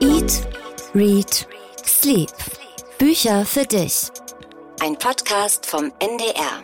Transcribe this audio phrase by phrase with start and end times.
[0.00, 0.46] Eat,
[0.94, 1.48] Read,
[1.86, 2.30] Sleep.
[2.98, 4.08] Bücher für dich.
[4.82, 6.62] Ein Podcast vom NDR.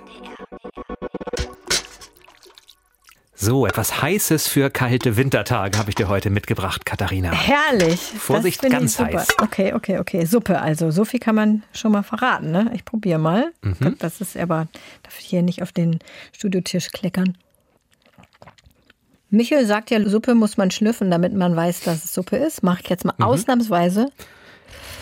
[3.34, 7.32] So, etwas Heißes für kalte Wintertage habe ich dir heute mitgebracht, Katharina.
[7.32, 8.00] Herrlich.
[8.00, 9.29] Vorsicht, ganz heiß.
[9.40, 10.26] Okay, okay, okay.
[10.26, 10.60] Suppe.
[10.60, 12.50] Also, so viel kann man schon mal verraten.
[12.50, 12.70] Ne?
[12.74, 13.50] Ich probiere mal.
[13.62, 13.96] Mhm.
[13.98, 14.68] Das ist aber,
[15.02, 16.00] darf ich hier nicht auf den
[16.32, 17.38] Studiotisch kleckern.
[19.32, 22.62] Michel sagt ja, Suppe muss man schlüffen, damit man weiß, dass es Suppe ist.
[22.62, 23.24] Mache ich jetzt mal mhm.
[23.24, 24.10] ausnahmsweise.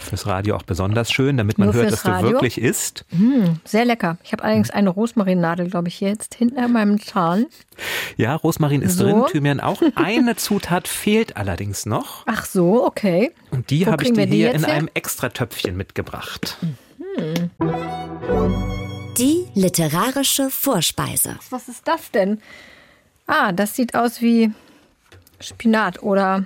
[0.03, 2.29] Fürs Radio auch besonders schön, damit man Nur hört, dass Radio.
[2.29, 3.05] du wirklich isst.
[3.11, 4.19] Mm, sehr lecker.
[4.23, 7.47] Ich habe allerdings eine Rosmarinnadel, glaube ich, jetzt hinten an meinem Zahn.
[8.17, 9.05] Ja, Rosmarin ist so.
[9.05, 9.83] drin, Thymian auch.
[9.97, 12.23] Eine Zutat fehlt allerdings noch.
[12.27, 13.33] Ach so, okay.
[13.51, 16.57] Und die habe ich dir hier in einem Extratöpfchen mitgebracht.
[16.61, 17.51] Mhm.
[19.19, 21.37] Die literarische Vorspeise.
[21.51, 22.41] Was ist das denn?
[23.31, 24.51] Ah, das sieht aus wie
[25.39, 26.45] Spinat oder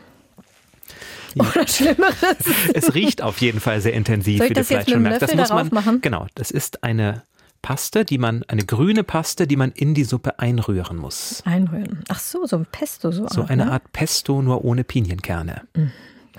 [1.35, 2.37] oder Schlimmeres.
[2.75, 5.23] Es riecht auf jeden Fall sehr intensiv, Soll ich wie das du vielleicht schon merkst.
[5.23, 6.01] Das muss man machen.
[6.03, 7.23] Genau, das ist eine
[7.63, 11.43] Paste, die man, eine grüne Paste, die man in die Suppe einrühren muss.
[11.47, 12.05] Einrühren.
[12.09, 13.27] Ach so, so ein Pesto so.
[13.29, 13.73] So auch, eine ne?
[13.73, 15.63] Art Pesto, nur ohne Pinienkerne.
[15.75, 15.91] Mhm.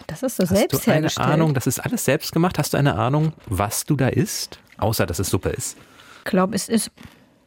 [0.05, 1.09] Das ist so Hast selbst du eine.
[1.17, 2.59] Ahnung, das ist alles selbst gemacht?
[2.59, 4.59] Hast du eine Ahnung, was du da isst?
[4.77, 5.77] Außer, dass es Suppe ist.
[6.19, 6.91] Ich glaube, es ist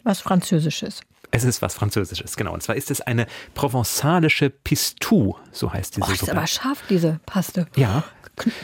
[0.03, 1.03] was Französisches.
[1.31, 2.55] Es ist was Französisches, genau.
[2.55, 6.25] Und zwar ist es eine provenzalische Pistou, so heißt diese Suppe.
[6.25, 7.67] ist aber scharf, diese Paste.
[7.77, 8.05] Ja.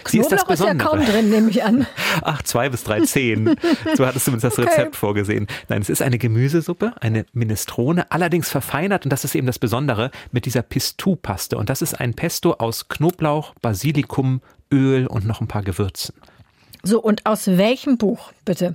[0.06, 1.86] Sie ist, das ist ja kaum drin, nehme ich an.
[2.22, 3.56] Ach, zwei bis drei Zehen.
[3.94, 4.96] So hattest du uns das Rezept okay.
[4.96, 5.48] vorgesehen.
[5.68, 10.12] Nein, es ist eine Gemüsesuppe, eine Minestrone, allerdings verfeinert, und das ist eben das Besondere,
[10.30, 11.56] mit dieser Pistou-Paste.
[11.56, 16.14] Und das ist ein Pesto aus Knoblauch, Basilikum, Öl und noch ein paar Gewürzen.
[16.82, 18.74] So, und aus welchem Buch, bitte?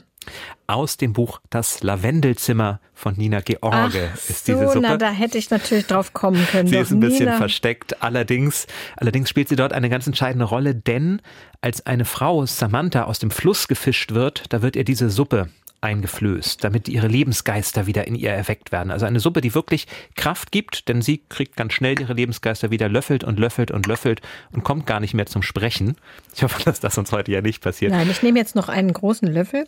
[0.67, 4.80] Aus dem Buch Das Lavendelzimmer von Nina George Ach ist so, diese Suppe.
[4.81, 6.67] Na, da hätte ich natürlich drauf kommen können.
[6.67, 7.38] Sie ist ein bisschen Nina.
[7.38, 8.03] versteckt.
[8.03, 11.22] Allerdings, allerdings spielt sie dort eine ganz entscheidende Rolle, denn
[11.62, 15.50] als eine Frau, Samantha, aus dem Fluss gefischt wird, da wird ihr diese Suppe
[15.81, 18.91] eingeflößt, damit ihre Lebensgeister wieder in ihr erweckt werden.
[18.91, 22.90] Also eine Suppe, die wirklich Kraft gibt, denn sie kriegt ganz schnell ihre Lebensgeister wieder,
[22.90, 25.96] löffelt und löffelt und löffelt und kommt gar nicht mehr zum Sprechen.
[26.36, 27.91] Ich hoffe, dass das uns heute ja nicht passiert.
[27.91, 29.68] Nein, ich nehme jetzt noch einen großen Löffel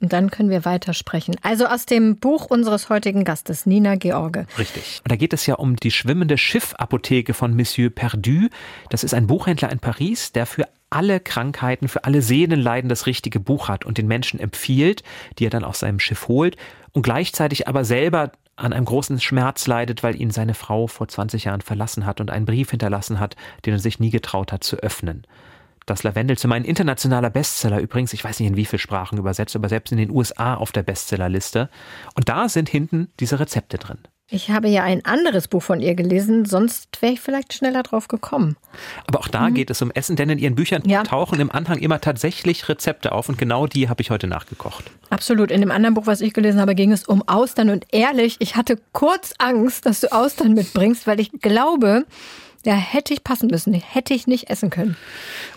[0.00, 1.36] und dann können wir weitersprechen.
[1.42, 4.46] Also aus dem Buch unseres heutigen Gastes, Nina George.
[4.58, 5.00] Richtig.
[5.04, 8.48] Und da geht es ja um die schwimmende Schiffapotheke von Monsieur Perdu.
[8.90, 13.40] Das ist ein Buchhändler in Paris, der für alle Krankheiten, für alle Seelenleiden das richtige
[13.40, 15.02] Buch hat und den Menschen empfiehlt,
[15.38, 16.56] die er dann aus seinem Schiff holt
[16.92, 21.44] und gleichzeitig aber selber an einem großen Schmerz leidet, weil ihn seine Frau vor 20
[21.44, 23.36] Jahren verlassen hat und einen Brief hinterlassen hat,
[23.66, 25.24] den er sich nie getraut hat zu öffnen.
[25.88, 29.70] Das Lavendelzimmer, ein internationaler Bestseller übrigens, ich weiß nicht in wie viele Sprachen übersetzt, aber
[29.70, 31.70] selbst in den USA auf der Bestsellerliste.
[32.14, 33.96] Und da sind hinten diese Rezepte drin.
[34.30, 38.08] Ich habe ja ein anderes Buch von ihr gelesen, sonst wäre ich vielleicht schneller drauf
[38.08, 38.56] gekommen.
[39.06, 39.54] Aber auch da mhm.
[39.54, 41.02] geht es um Essen, denn in ihren Büchern ja.
[41.04, 44.90] tauchen im Anhang immer tatsächlich Rezepte auf und genau die habe ich heute nachgekocht.
[45.08, 45.50] Absolut.
[45.50, 48.56] In dem anderen Buch, was ich gelesen habe, ging es um Austern und ehrlich, ich
[48.56, 52.04] hatte kurz Angst, dass du Austern mitbringst, weil ich glaube,
[52.64, 54.96] ja, hätte ich passen müssen, hätte ich nicht essen können.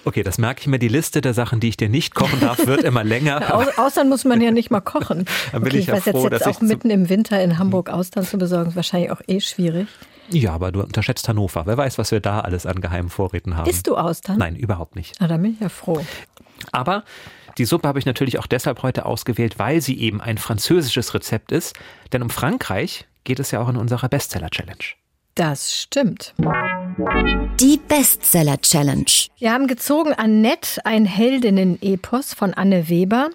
[0.06, 0.80] Okay, das merke ich mir.
[0.80, 3.54] Die Liste der Sachen, die ich dir nicht kochen darf, wird immer länger.
[3.56, 5.26] Au Austern muss man ja nicht mal kochen.
[5.52, 7.90] Dann bin okay, ich, ja weiß froh, jetzt, jetzt auch mitten im Winter in Hamburg
[7.90, 9.88] Austern zu besorgen, ist wahrscheinlich auch eh schwierig.
[10.30, 11.66] Ja, aber du unterschätzt Hannover.
[11.66, 13.70] Wer weiß, was wir da alles an geheimen Vorräten haben.
[13.70, 14.38] Isst du Austern?
[14.38, 15.16] Nein, überhaupt nicht.
[15.20, 16.04] Na, da bin ich ja froh.
[16.72, 17.04] Aber
[17.58, 21.52] die Suppe habe ich natürlich auch deshalb heute ausgewählt, weil sie eben ein französisches Rezept
[21.52, 21.76] ist.
[22.14, 24.96] Denn um Frankreich geht es ja auch in unserer Bestseller-Challenge.
[25.36, 26.34] Das stimmt.
[27.60, 29.06] Die Bestseller Challenge.
[29.40, 33.30] Wir haben gezogen Annette, ein Heldinnen-Epos von Anne Weber.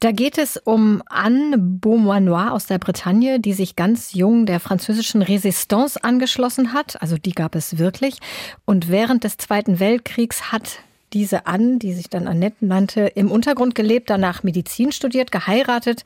[0.00, 5.22] Da geht es um Anne Beaumanoir aus der Bretagne, die sich ganz jung der französischen
[5.22, 7.00] Resistance angeschlossen hat.
[7.00, 8.18] Also die gab es wirklich.
[8.66, 10.80] Und während des Zweiten Weltkriegs hat
[11.12, 16.04] diese Anne, die sich dann Annette nannte, im Untergrund gelebt, danach Medizin studiert, geheiratet,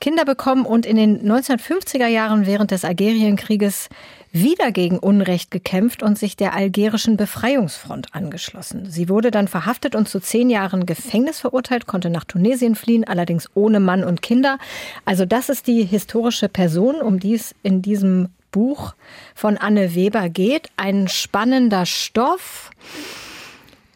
[0.00, 3.88] Kinder bekommen und in den 1950er Jahren während des Algerienkrieges
[4.34, 8.90] wieder gegen Unrecht gekämpft und sich der algerischen Befreiungsfront angeschlossen.
[8.90, 13.48] Sie wurde dann verhaftet und zu zehn Jahren Gefängnis verurteilt, konnte nach Tunesien fliehen, allerdings
[13.54, 14.58] ohne Mann und Kinder.
[15.04, 18.94] Also das ist die historische Person, um die es in diesem Buch
[19.36, 20.68] von Anne Weber geht.
[20.76, 22.70] Ein spannender Stoff.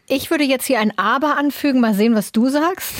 [0.07, 2.93] Ich würde jetzt hier ein Aber anfügen, mal sehen, was du sagst.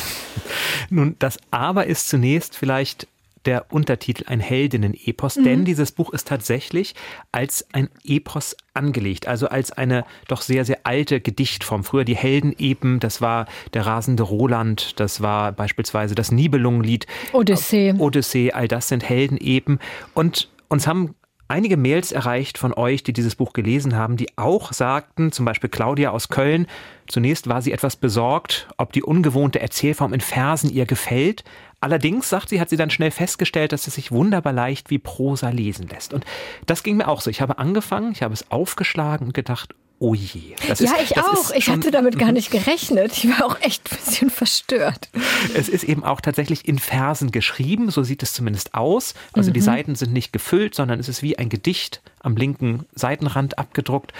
[0.89, 3.07] Nun, das Aber ist zunächst vielleicht
[3.45, 5.43] der Untertitel ein Heldinnen-Epos, mhm.
[5.43, 6.95] denn dieses Buch ist tatsächlich
[7.31, 11.83] als ein Epos angelegt, also als eine doch sehr, sehr alte Gedichtform.
[11.83, 17.07] Früher die Heldenepen, das war der rasende Roland, das war beispielsweise das Nibelungenlied.
[17.33, 17.93] Odyssee.
[17.97, 19.79] Odyssee, all das sind Heldenepen.
[20.13, 21.15] Und uns haben
[21.49, 25.69] einige Mails erreicht von euch, die dieses Buch gelesen haben, die auch sagten, zum Beispiel
[25.69, 26.67] Claudia aus Köln,
[27.07, 31.43] zunächst war sie etwas besorgt, ob die ungewohnte Erzählform in Versen ihr gefällt.
[31.81, 35.49] Allerdings, sagt sie, hat sie dann schnell festgestellt, dass es sich wunderbar leicht wie Prosa
[35.49, 36.13] lesen lässt.
[36.13, 36.25] Und
[36.65, 37.29] das ging mir auch so.
[37.29, 40.55] Ich habe angefangen, ich habe es aufgeschlagen und gedacht, oh je.
[40.67, 41.51] Das ja, ist, ich auch.
[41.51, 43.11] Ich hatte damit gar nicht gerechnet.
[43.17, 45.09] Ich war auch echt ein bisschen verstört.
[45.53, 49.13] Es ist eben auch tatsächlich in Versen geschrieben, so sieht es zumindest aus.
[49.33, 49.53] Also mhm.
[49.53, 54.13] die Seiten sind nicht gefüllt, sondern es ist wie ein Gedicht am linken Seitenrand abgedruckt.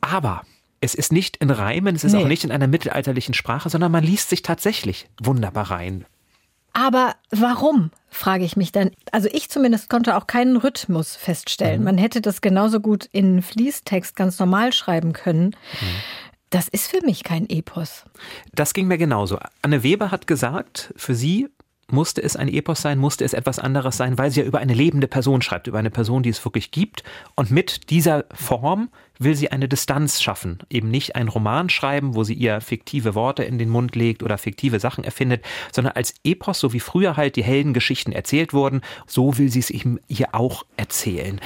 [0.00, 0.42] Aber
[0.80, 2.22] es ist nicht in Reimen, es ist nee.
[2.22, 6.04] auch nicht in einer mittelalterlichen Sprache, sondern man liest sich tatsächlich wunderbar rein.
[6.72, 8.90] Aber warum, frage ich mich dann.
[9.10, 11.80] Also ich zumindest konnte auch keinen Rhythmus feststellen.
[11.80, 11.84] Mhm.
[11.84, 15.46] Man hätte das genauso gut in Fließtext ganz normal schreiben können.
[15.46, 15.86] Mhm.
[16.50, 18.04] Das ist für mich kein Epos.
[18.54, 19.38] Das ging mir genauso.
[19.62, 21.48] Anne Weber hat gesagt, für sie
[21.90, 24.74] musste es ein Epos sein, musste es etwas anderes sein, weil sie ja über eine
[24.74, 27.02] lebende Person schreibt, über eine Person, die es wirklich gibt.
[27.34, 28.88] Und mit dieser Form
[29.18, 30.58] will sie eine Distanz schaffen.
[30.70, 34.38] Eben nicht einen Roman schreiben, wo sie ihr fiktive Worte in den Mund legt oder
[34.38, 39.38] fiktive Sachen erfindet, sondern als Epos, so wie früher halt die Heldengeschichten erzählt wurden, so
[39.38, 41.40] will sie es eben hier auch erzählen.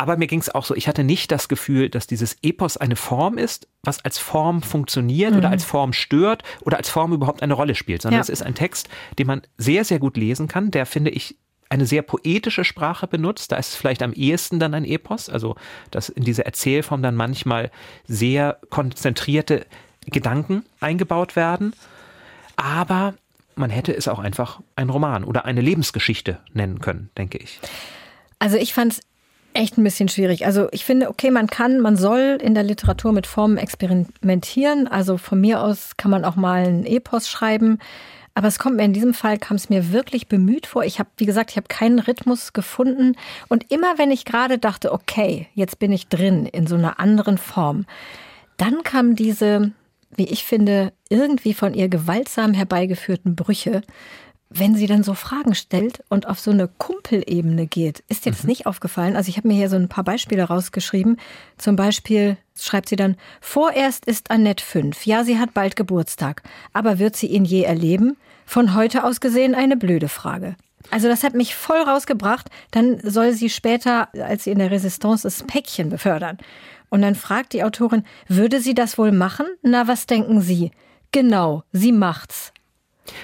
[0.00, 2.96] Aber mir ging es auch so, ich hatte nicht das Gefühl, dass dieses Epos eine
[2.96, 5.36] Form ist, was als Form funktioniert mhm.
[5.36, 8.22] oder als Form stört oder als Form überhaupt eine Rolle spielt, sondern ja.
[8.22, 8.88] es ist ein Text,
[9.18, 11.36] den man sehr, sehr gut lesen kann, der, finde ich,
[11.68, 13.52] eine sehr poetische Sprache benutzt.
[13.52, 15.56] Da ist es vielleicht am ehesten dann ein Epos, also
[15.90, 17.70] dass in diese Erzählform dann manchmal
[18.08, 19.66] sehr konzentrierte
[20.06, 21.74] Gedanken eingebaut werden.
[22.56, 23.12] Aber
[23.54, 27.60] man hätte es auch einfach ein Roman oder eine Lebensgeschichte nennen können, denke ich.
[28.38, 29.00] Also ich fand es
[29.54, 30.46] echt ein bisschen schwierig.
[30.46, 34.86] Also ich finde, okay, man kann, man soll in der Literatur mit Formen experimentieren.
[34.86, 37.78] Also von mir aus kann man auch mal ein Epos schreiben.
[38.34, 40.84] Aber es kommt mir in diesem Fall, kam es mir wirklich bemüht vor.
[40.84, 43.16] Ich habe, wie gesagt, ich habe keinen Rhythmus gefunden.
[43.48, 47.38] Und immer wenn ich gerade dachte, okay, jetzt bin ich drin in so einer anderen
[47.38, 47.86] Form,
[48.56, 49.72] dann kam diese,
[50.14, 53.82] wie ich finde, irgendwie von ihr gewaltsam herbeigeführten Brüche,
[54.52, 58.42] wenn sie dann so Fragen stellt und auf so eine Kumpelebene geht, ist dir das
[58.42, 58.48] mhm.
[58.48, 59.14] nicht aufgefallen?
[59.14, 61.18] Also ich habe mir hier so ein paar Beispiele rausgeschrieben.
[61.56, 65.06] Zum Beispiel schreibt sie dann, vorerst ist Annette fünf.
[65.06, 66.42] Ja, sie hat bald Geburtstag.
[66.72, 68.16] Aber wird sie ihn je erleben?
[68.44, 70.56] Von heute aus gesehen eine blöde Frage.
[70.90, 72.50] Also das hat mich voll rausgebracht.
[72.72, 76.38] Dann soll sie später, als sie in der Resistance ist, Päckchen befördern.
[76.88, 79.46] Und dann fragt die Autorin, würde sie das wohl machen?
[79.62, 80.72] Na, was denken Sie?
[81.12, 82.52] Genau, sie macht's.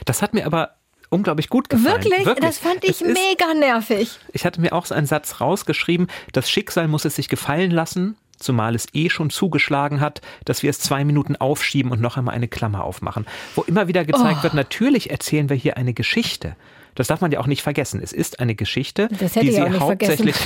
[0.04, 0.75] Das hat mir aber
[1.10, 2.04] unglaublich gut gefallen.
[2.04, 2.26] Wirklich?
[2.26, 2.44] Wirklich.
[2.44, 4.18] Das fand ich es mega ist, nervig.
[4.32, 8.16] Ich hatte mir auch so einen Satz rausgeschrieben, das Schicksal muss es sich gefallen lassen,
[8.38, 12.34] zumal es eh schon zugeschlagen hat, dass wir es zwei Minuten aufschieben und noch einmal
[12.34, 13.26] eine Klammer aufmachen.
[13.54, 14.42] Wo immer wieder gezeigt oh.
[14.44, 16.56] wird, natürlich erzählen wir hier eine Geschichte.
[16.96, 18.00] Das darf man ja auch nicht vergessen.
[18.02, 20.36] Es ist eine Geschichte, die sie, hauptsächlich,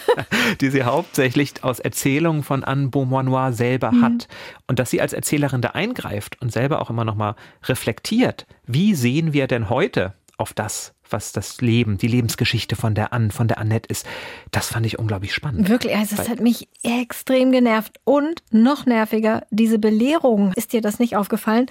[0.60, 4.02] die sie hauptsächlich aus Erzählungen von Anne Beaumanoir selber mhm.
[4.02, 4.28] hat.
[4.66, 8.46] Und dass sie als Erzählerin da eingreift und selber auch immer noch mal reflektiert.
[8.66, 13.30] Wie sehen wir denn heute auf das, was das Leben, die Lebensgeschichte von der Anne,
[13.30, 14.06] von der Annette ist.
[14.50, 15.68] Das fand ich unglaublich spannend.
[15.68, 18.00] Wirklich, also es hat mich extrem genervt.
[18.04, 20.52] Und noch nerviger, diese Belehrung.
[20.56, 21.66] Ist dir das nicht aufgefallen?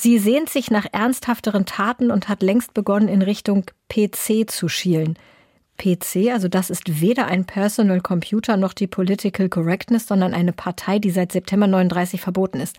[0.00, 5.18] Sie sehnt sich nach ernsthafteren Taten und hat längst begonnen, in Richtung PC zu schielen.
[5.76, 10.98] PC, also das ist weder ein Personal Computer noch die Political Correctness, sondern eine Partei,
[11.00, 12.78] die seit September 39 verboten ist.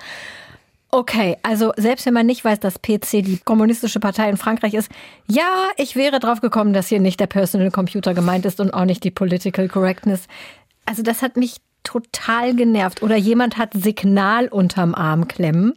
[0.89, 4.89] Okay, also selbst wenn man nicht weiß, dass PC die kommunistische Partei in Frankreich ist,
[5.27, 8.85] ja, ich wäre drauf gekommen, dass hier nicht der Personal Computer gemeint ist und auch
[8.85, 10.27] nicht die Political Correctness.
[10.87, 13.03] Also das hat mich total genervt.
[13.03, 15.75] Oder jemand hat Signal unterm Arm klemmen.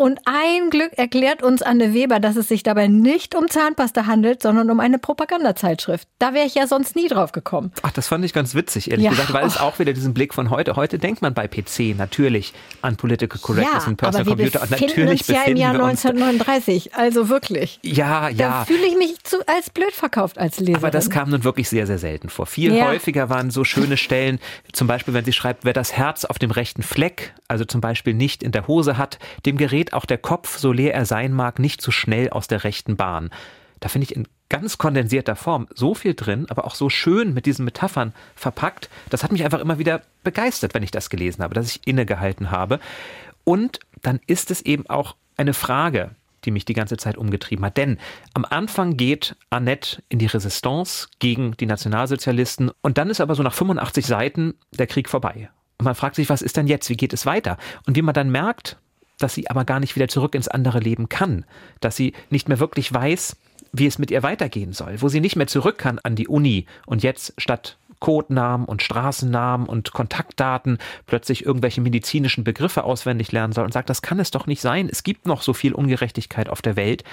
[0.00, 4.42] Und ein Glück erklärt uns Anne Weber, dass es sich dabei nicht um Zahnpasta handelt,
[4.42, 6.08] sondern um eine Propagandazeitschrift.
[6.18, 7.70] Da wäre ich ja sonst nie drauf gekommen.
[7.82, 9.10] Ach, das fand ich ganz witzig, ehrlich ja.
[9.10, 10.74] gesagt, weil es auch wieder diesen Blick von heute.
[10.76, 14.62] Heute denkt man bei PC natürlich an Political Correctness ja, und Personal aber Computer.
[14.62, 17.78] Und natürlich uns ja im Jahr 1939, also wirklich.
[17.82, 18.48] Ja, ja.
[18.48, 20.76] Da fühle ich mich zu, als blöd verkauft als Leserin.
[20.76, 22.46] Aber das kam nun wirklich sehr, sehr selten vor.
[22.46, 22.86] Viel ja.
[22.86, 24.38] häufiger waren so schöne Stellen,
[24.72, 28.14] zum Beispiel, wenn sie schreibt, wer das Herz auf dem rechten Fleck, also zum Beispiel
[28.14, 31.58] nicht in der Hose hat, dem gerät auch der Kopf, so leer er sein mag,
[31.58, 33.30] nicht zu so schnell aus der rechten Bahn.
[33.80, 37.46] Da finde ich in ganz kondensierter Form so viel drin, aber auch so schön mit
[37.46, 38.90] diesen Metaphern verpackt.
[39.08, 42.50] Das hat mich einfach immer wieder begeistert, wenn ich das gelesen habe, dass ich innegehalten
[42.50, 42.80] habe.
[43.44, 46.10] Und dann ist es eben auch eine Frage,
[46.44, 47.76] die mich die ganze Zeit umgetrieben hat.
[47.76, 47.98] Denn
[48.34, 53.42] am Anfang geht Annette in die Resistance gegen die Nationalsozialisten und dann ist aber so
[53.42, 55.50] nach 85 Seiten der Krieg vorbei.
[55.78, 56.90] Und man fragt sich, was ist denn jetzt?
[56.90, 57.56] Wie geht es weiter?
[57.86, 58.78] Und wie man dann merkt,
[59.22, 61.44] dass sie aber gar nicht wieder zurück ins andere Leben kann,
[61.80, 63.36] dass sie nicht mehr wirklich weiß,
[63.72, 66.66] wie es mit ihr weitergehen soll, wo sie nicht mehr zurück kann an die Uni
[66.86, 73.64] und jetzt statt Codenamen und Straßennamen und Kontaktdaten plötzlich irgendwelche medizinischen Begriffe auswendig lernen soll
[73.64, 74.88] und sagt, das kann es doch nicht sein.
[74.90, 77.04] Es gibt noch so viel Ungerechtigkeit auf der Welt,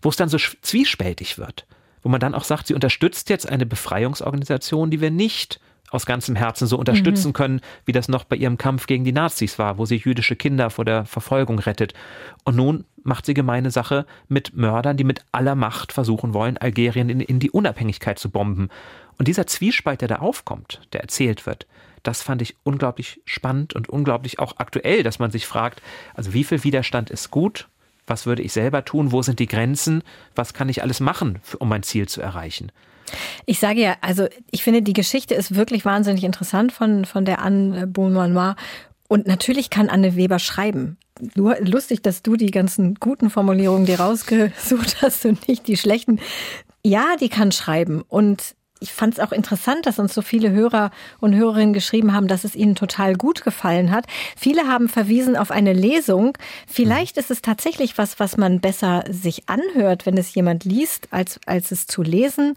[0.00, 1.66] wo es dann so zwiespältig wird.
[2.02, 5.60] Wo man dann auch sagt, sie unterstützt jetzt eine Befreiungsorganisation, die wir nicht
[5.92, 7.32] aus ganzem Herzen so unterstützen mhm.
[7.34, 10.70] können, wie das noch bei ihrem Kampf gegen die Nazis war, wo sie jüdische Kinder
[10.70, 11.94] vor der Verfolgung rettet.
[12.44, 17.08] Und nun macht sie gemeine Sache mit Mördern, die mit aller Macht versuchen wollen, Algerien
[17.08, 18.68] in, in die Unabhängigkeit zu bomben.
[19.18, 21.66] Und dieser Zwiespalt, der da aufkommt, der erzählt wird,
[22.02, 25.82] das fand ich unglaublich spannend und unglaublich auch aktuell, dass man sich fragt,
[26.14, 27.68] also wie viel Widerstand ist gut,
[28.06, 30.02] was würde ich selber tun, wo sind die Grenzen,
[30.34, 32.72] was kann ich alles machen, um mein Ziel zu erreichen.
[33.46, 37.40] Ich sage ja, also ich finde, die Geschichte ist wirklich wahnsinnig interessant von, von der
[37.40, 38.56] Anne Beaumanoir.
[39.08, 40.96] Und natürlich kann Anne Weber schreiben.
[41.34, 46.20] Lustig, dass du die ganzen guten Formulierungen dir rausgesucht hast und nicht die schlechten.
[46.84, 48.02] Ja, die kann schreiben.
[48.08, 52.26] Und ich fand es auch interessant, dass uns so viele Hörer und Hörerinnen geschrieben haben,
[52.26, 54.06] dass es ihnen total gut gefallen hat.
[54.36, 56.36] Viele haben verwiesen auf eine Lesung.
[56.66, 61.38] Vielleicht ist es tatsächlich was, was man besser sich anhört, wenn es jemand liest, als,
[61.46, 62.54] als es zu lesen.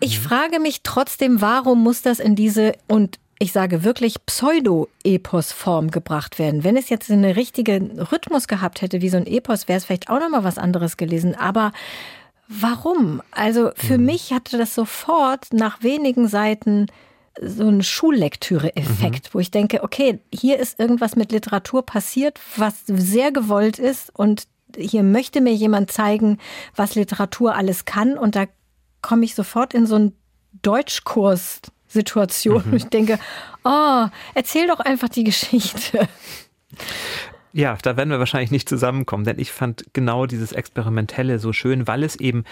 [0.00, 0.22] Ich mhm.
[0.24, 6.62] frage mich trotzdem, warum muss das in diese und ich sage wirklich Pseudo-Epos-Form gebracht werden.
[6.62, 10.10] Wenn es jetzt einen richtigen Rhythmus gehabt hätte, wie so ein Epos, wäre es vielleicht
[10.10, 11.34] auch noch mal was anderes gelesen.
[11.34, 11.72] Aber
[12.52, 13.22] Warum?
[13.30, 14.06] Also für mhm.
[14.06, 16.86] mich hatte das sofort nach wenigen Seiten
[17.40, 19.30] so einen Schullektüre-Effekt, mhm.
[19.32, 24.48] wo ich denke, okay, hier ist irgendwas mit Literatur passiert, was sehr gewollt ist und
[24.76, 26.38] hier möchte mir jemand zeigen,
[26.74, 28.46] was Literatur alles kann und da
[29.00, 30.16] komme ich sofort in so einen
[30.62, 32.64] Deutschkurs-Situation.
[32.66, 32.74] Mhm.
[32.74, 33.20] Ich denke,
[33.64, 36.08] oh, erzähl doch einfach die Geschichte.
[37.52, 41.88] Ja, da werden wir wahrscheinlich nicht zusammenkommen, denn ich fand genau dieses Experimentelle so schön,
[41.88, 42.44] weil es eben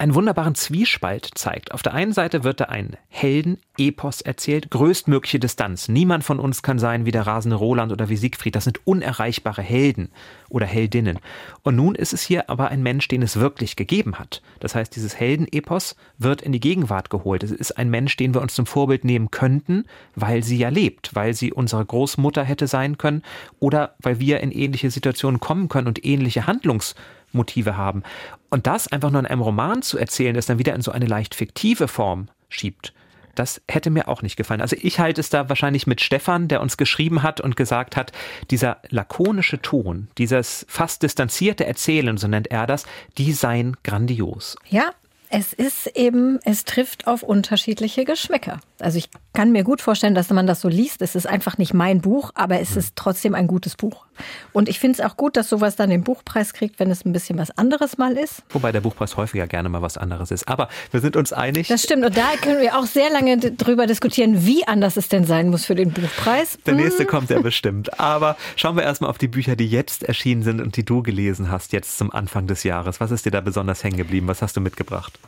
[0.00, 1.72] einen wunderbaren Zwiespalt zeigt.
[1.72, 5.88] Auf der einen Seite wird da ein Helden-Epos erzählt, größtmögliche Distanz.
[5.88, 8.56] Niemand von uns kann sein wie der rasende Roland oder wie Siegfried.
[8.56, 10.10] Das sind unerreichbare Helden
[10.48, 11.18] oder Heldinnen.
[11.62, 14.40] Und nun ist es hier aber ein Mensch, den es wirklich gegeben hat.
[14.58, 17.42] Das heißt, dieses Helden-Epos wird in die Gegenwart geholt.
[17.42, 21.14] Es ist ein Mensch, den wir uns zum Vorbild nehmen könnten, weil sie ja lebt,
[21.14, 23.22] weil sie unsere Großmutter hätte sein können
[23.58, 26.94] oder weil wir in ähnliche Situationen kommen können und ähnliche Handlungs
[27.32, 28.02] Motive haben.
[28.48, 31.06] Und das einfach nur in einem Roman zu erzählen, das dann wieder in so eine
[31.06, 32.92] leicht fiktive Form schiebt,
[33.34, 34.60] das hätte mir auch nicht gefallen.
[34.60, 38.12] Also ich halte es da wahrscheinlich mit Stefan, der uns geschrieben hat und gesagt hat,
[38.50, 42.84] dieser lakonische Ton, dieses fast distanzierte Erzählen, so nennt er das,
[43.18, 44.56] die seien grandios.
[44.68, 44.92] Ja,
[45.32, 48.60] es ist eben, es trifft auf unterschiedliche Geschmäcker.
[48.80, 51.02] Also ich kann mir gut vorstellen, dass man das so liest.
[51.02, 54.06] Es ist einfach nicht mein Buch, aber es ist trotzdem ein gutes Buch.
[54.52, 57.12] Und ich finde es auch gut, dass sowas dann den Buchpreis kriegt, wenn es ein
[57.12, 58.42] bisschen was anderes mal ist.
[58.50, 60.48] Wobei der Buchpreis häufiger gerne mal was anderes ist.
[60.48, 61.68] Aber wir sind uns einig.
[61.68, 62.04] Das stimmt.
[62.04, 65.64] Und da können wir auch sehr lange drüber diskutieren, wie anders es denn sein muss
[65.64, 66.58] für den Buchpreis.
[66.66, 67.08] Der nächste hm.
[67.08, 67.98] kommt ja bestimmt.
[68.00, 71.50] Aber schauen wir erstmal auf die Bücher, die jetzt erschienen sind und die du gelesen
[71.50, 73.00] hast, jetzt zum Anfang des Jahres.
[73.00, 74.28] Was ist dir da besonders hängen geblieben?
[74.28, 75.18] Was hast du mitgebracht?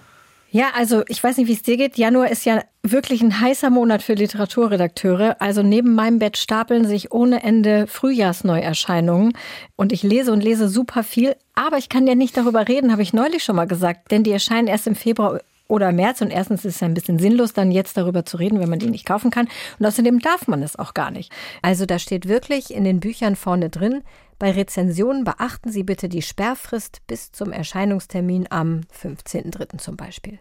[0.54, 1.96] Ja, also ich weiß nicht, wie es dir geht.
[1.96, 5.40] Januar ist ja wirklich ein heißer Monat für Literaturredakteure.
[5.40, 9.32] Also neben meinem Bett stapeln sich ohne Ende Frühjahrsneuerscheinungen.
[9.76, 11.36] Und ich lese und lese super viel.
[11.54, 14.10] Aber ich kann ja nicht darüber reden, habe ich neulich schon mal gesagt.
[14.10, 16.20] Denn die erscheinen erst im Februar oder März.
[16.20, 18.90] Und erstens ist es ein bisschen sinnlos, dann jetzt darüber zu reden, wenn man die
[18.90, 19.48] nicht kaufen kann.
[19.78, 21.32] Und außerdem darf man es auch gar nicht.
[21.62, 24.02] Also da steht wirklich in den Büchern vorne drin,
[24.42, 29.78] bei Rezensionen beachten Sie bitte die Sperrfrist bis zum Erscheinungstermin am 15.03.
[29.78, 30.40] zum Beispiel.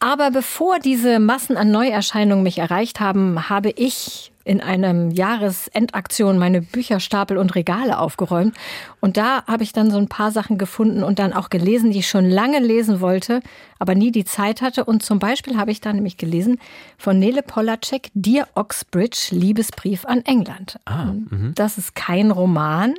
[0.00, 6.62] Aber bevor diese Massen an Neuerscheinungen mich erreicht haben, habe ich in einem Jahresendaktion meine
[6.62, 8.56] Bücherstapel und Regale aufgeräumt.
[9.00, 11.98] Und da habe ich dann so ein paar Sachen gefunden und dann auch gelesen, die
[11.98, 13.40] ich schon lange lesen wollte,
[13.80, 14.84] aber nie die Zeit hatte.
[14.84, 16.60] Und zum Beispiel habe ich da nämlich gelesen
[16.96, 20.78] von Nele Polacek, Dear Oxbridge, Liebesbrief an England.
[20.84, 21.52] Ah, mhm.
[21.56, 22.94] das ist kein Roman.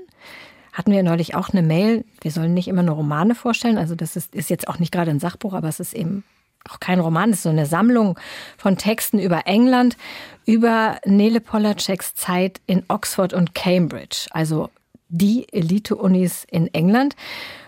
[0.73, 2.03] Hatten wir neulich auch eine Mail.
[2.19, 3.77] Wir sollen nicht immer nur Romane vorstellen.
[3.77, 6.25] Also das ist, ist jetzt auch nicht gerade ein Sachbuch, aber es ist eben
[6.69, 8.19] auch kein Roman, es ist so eine Sammlung
[8.57, 9.97] von Texten über England,
[10.45, 14.69] über Nele Polaceks Zeit in Oxford und Cambridge, also
[15.09, 17.15] die Elite-Unis in England.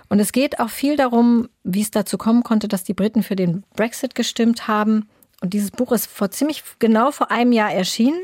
[0.10, 3.36] Und es geht auch viel darum, wie es dazu kommen konnte, dass die Briten für
[3.36, 5.08] den Brexit gestimmt haben.
[5.42, 8.20] Und dieses Buch ist vor ziemlich genau vor einem Jahr erschienen,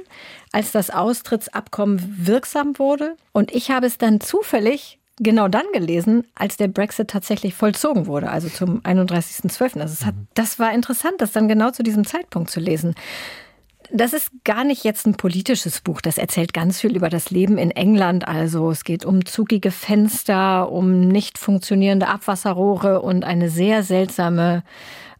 [0.51, 3.15] als das Austrittsabkommen wirksam wurde.
[3.31, 8.29] Und ich habe es dann zufällig genau dann gelesen, als der Brexit tatsächlich vollzogen wurde,
[8.29, 9.79] also zum 31.12.
[9.79, 10.27] Also hat, mhm.
[10.33, 12.95] das war interessant, das dann genau zu diesem Zeitpunkt zu lesen.
[13.91, 16.01] Das ist gar nicht jetzt ein politisches Buch.
[16.01, 18.27] Das erzählt ganz viel über das Leben in England.
[18.27, 24.63] Also es geht um zugige Fenster, um nicht funktionierende Abwasserrohre und eine sehr seltsame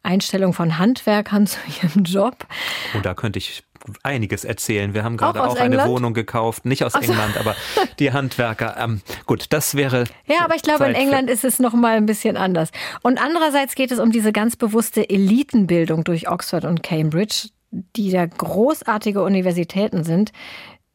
[0.02, 2.48] Einstellung von Handwerkern zu ihrem Job.
[2.94, 3.64] Und oh, da könnte ich
[4.04, 4.94] einiges erzählen.
[4.94, 7.12] Wir haben gerade auch, auch eine Wohnung gekauft, nicht aus also.
[7.12, 7.56] England, aber
[8.00, 8.76] die Handwerker.
[8.78, 10.06] Ähm, gut, das wäre.
[10.26, 12.72] Ja, aber ich glaube, Zeit in England ist es noch mal ein bisschen anders.
[13.02, 18.26] Und andererseits geht es um diese ganz bewusste Elitenbildung durch Oxford und Cambridge, die da
[18.26, 20.32] großartige Universitäten sind,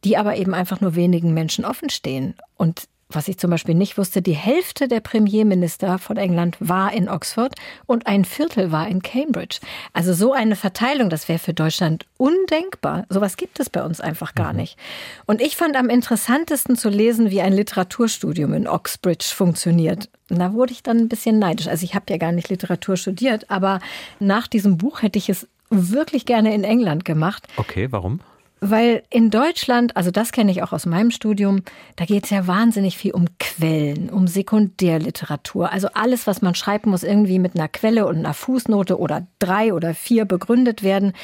[0.04, 2.34] die aber eben einfach nur wenigen Menschen offenstehen.
[2.56, 7.08] Und was ich zum Beispiel nicht wusste, die Hälfte der Premierminister von England war in
[7.08, 7.54] Oxford
[7.86, 9.60] und ein Viertel war in Cambridge.
[9.92, 13.06] Also so eine Verteilung, das wäre für Deutschland undenkbar.
[13.08, 14.60] Sowas gibt es bei uns einfach gar mhm.
[14.60, 14.78] nicht.
[15.26, 20.08] Und ich fand am interessantesten zu lesen, wie ein Literaturstudium in Oxbridge funktioniert.
[20.30, 21.68] Und da wurde ich dann ein bisschen neidisch.
[21.68, 23.80] Also ich habe ja gar nicht Literatur studiert, aber
[24.20, 27.46] nach diesem Buch hätte ich es wirklich gerne in England gemacht.
[27.56, 28.20] Okay, warum?
[28.60, 31.62] Weil in Deutschland, also das kenne ich auch aus meinem Studium,
[31.96, 35.72] da geht es ja wahnsinnig viel um Quellen, um Sekundärliteratur.
[35.72, 39.72] Also alles, was man schreibt, muss irgendwie mit einer Quelle und einer Fußnote oder drei
[39.72, 41.14] oder vier begründet werden.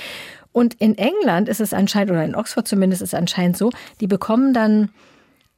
[0.53, 4.07] Und in England ist es anscheinend, oder in Oxford zumindest ist es anscheinend so, die
[4.07, 4.89] bekommen dann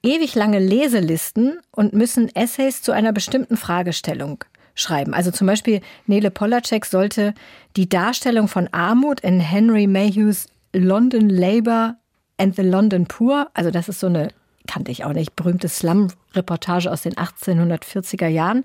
[0.02, 4.42] ewig lange Leselisten und müssen Essays zu einer bestimmten Fragestellung
[4.74, 5.14] schreiben.
[5.14, 7.34] Also zum Beispiel Nele Polacek sollte
[7.76, 11.96] die Darstellung von Armut in Henry Mayhews London Labour
[12.36, 13.48] and the London Poor.
[13.54, 14.28] Also das ist so eine,
[14.66, 18.64] kannte ich auch nicht, berühmte Slum-Reportage aus den 1840er Jahren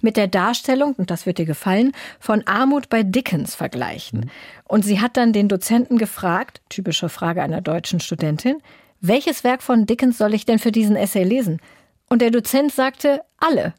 [0.00, 4.20] mit der Darstellung, und das wird dir gefallen, von Armut bei Dickens vergleichen.
[4.20, 4.30] Mhm.
[4.68, 8.58] Und sie hat dann den Dozenten gefragt, typische Frage einer deutschen Studentin,
[9.00, 11.60] welches Werk von Dickens soll ich denn für diesen Essay lesen?
[12.08, 13.74] Und der Dozent sagte, alle.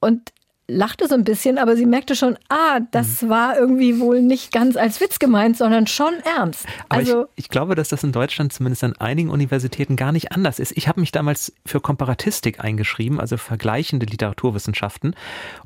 [0.00, 0.32] Und
[0.72, 3.28] lachte so ein bisschen, aber sie merkte schon, ah, das mhm.
[3.28, 6.66] war irgendwie wohl nicht ganz als Witz gemeint, sondern schon ernst.
[6.88, 10.32] Aber also ich, ich, glaube, dass das in Deutschland zumindest an einigen Universitäten gar nicht
[10.32, 10.76] anders ist.
[10.76, 15.14] Ich habe mich damals für Komparatistik eingeschrieben, also vergleichende Literaturwissenschaften.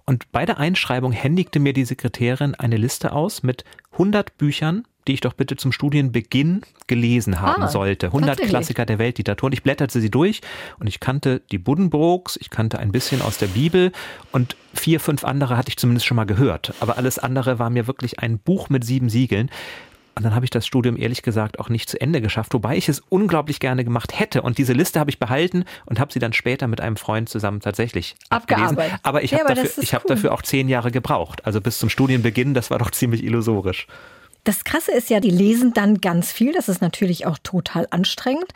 [0.04, 5.14] Und bei der Einschreibung händigte mir die Sekretärin eine Liste aus mit 100 Büchern, die
[5.14, 8.06] ich doch bitte zum Studienbeginn gelesen haben ah, sollte.
[8.06, 9.46] 100 Klassiker der Weltliteratur.
[9.48, 10.40] Und ich blätterte sie durch
[10.78, 13.92] und ich kannte die Buddenbrooks, ich kannte ein bisschen aus der Bibel
[14.32, 16.74] und vier, fünf andere hatte ich zumindest schon mal gehört.
[16.80, 19.50] Aber alles andere war mir wirklich ein Buch mit sieben Siegeln.
[20.16, 22.88] Und dann habe ich das Studium ehrlich gesagt auch nicht zu Ende geschafft, wobei ich
[22.88, 24.40] es unglaublich gerne gemacht hätte.
[24.40, 27.60] Und diese Liste habe ich behalten und habe sie dann später mit einem Freund zusammen
[27.60, 28.78] tatsächlich abgelesen.
[29.02, 29.98] Aber ich ja, habe dafür, ich cool.
[29.98, 31.44] hab dafür auch zehn Jahre gebraucht.
[31.44, 33.86] Also bis zum Studienbeginn, das war doch ziemlich illusorisch.
[34.46, 36.52] Das Krasse ist ja, die lesen dann ganz viel.
[36.52, 38.46] Das ist natürlich auch total anstrengend.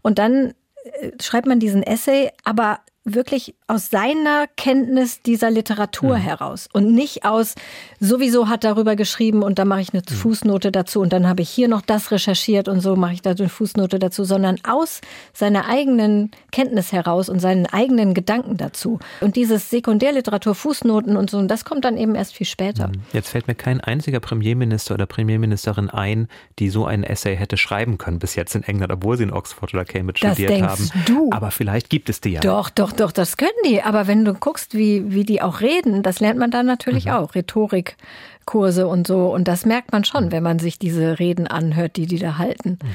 [0.00, 2.78] Und dann äh, schreibt man diesen Essay, aber
[3.14, 6.22] wirklich aus seiner Kenntnis dieser Literatur mhm.
[6.22, 7.54] heraus und nicht aus,
[7.98, 10.14] sowieso hat darüber geschrieben und da mache ich eine mhm.
[10.14, 13.30] Fußnote dazu und dann habe ich hier noch das recherchiert und so mache ich da
[13.30, 15.00] eine Fußnote dazu, sondern aus
[15.32, 18.98] seiner eigenen Kenntnis heraus und seinen eigenen Gedanken dazu.
[19.20, 22.88] Und dieses Sekundärliteratur, Fußnoten und so, und das kommt dann eben erst viel später.
[22.88, 23.02] Mhm.
[23.12, 27.98] Jetzt fällt mir kein einziger Premierminister oder Premierministerin ein, die so einen Essay hätte schreiben
[27.98, 30.90] können bis jetzt in England, obwohl sie in Oxford oder Cambridge das studiert haben.
[31.06, 31.30] Du.
[31.32, 32.40] Aber vielleicht gibt es die ja.
[32.40, 33.82] Doch, doch, doch, das können die.
[33.82, 37.12] Aber wenn du guckst, wie, wie die auch reden, das lernt man dann natürlich mhm.
[37.12, 37.34] auch.
[37.34, 39.32] Rhetorikkurse und so.
[39.32, 42.78] Und das merkt man schon, wenn man sich diese Reden anhört, die die da halten.
[42.82, 42.88] Mhm.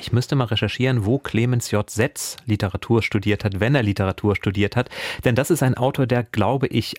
[0.00, 1.88] Ich müsste mal recherchieren, wo Clemens J.
[1.88, 4.88] Setz Literatur studiert hat, wenn er Literatur studiert hat.
[5.24, 6.96] Denn das ist ein Autor, der, glaube ich,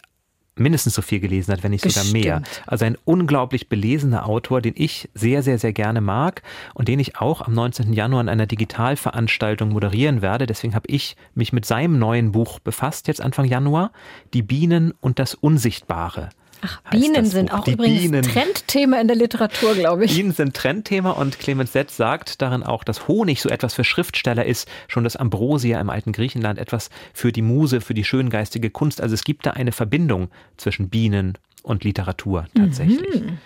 [0.55, 2.23] mindestens so viel gelesen hat, wenn nicht sogar Bestimmt.
[2.23, 2.41] mehr.
[2.65, 6.41] Also ein unglaublich belesener Autor, den ich sehr, sehr, sehr gerne mag
[6.73, 7.93] und den ich auch am 19.
[7.93, 10.45] Januar in einer Digitalveranstaltung moderieren werde.
[10.45, 13.91] Deswegen habe ich mich mit seinem neuen Buch befasst, jetzt Anfang Januar,
[14.33, 16.29] Die Bienen und das Unsichtbare.
[16.65, 18.23] Ach, Bienen sind auch die übrigens Bienen.
[18.23, 20.15] Trendthema in der Literatur, glaube ich.
[20.15, 24.45] Bienen sind Trendthema und Clemens Setz sagt darin auch, dass Honig so etwas für Schriftsteller
[24.45, 29.01] ist, schon das Ambrosia im alten Griechenland etwas für die Muse, für die schöngeistige Kunst.
[29.01, 33.21] Also es gibt da eine Verbindung zwischen Bienen und Literatur tatsächlich.
[33.21, 33.37] Mhm.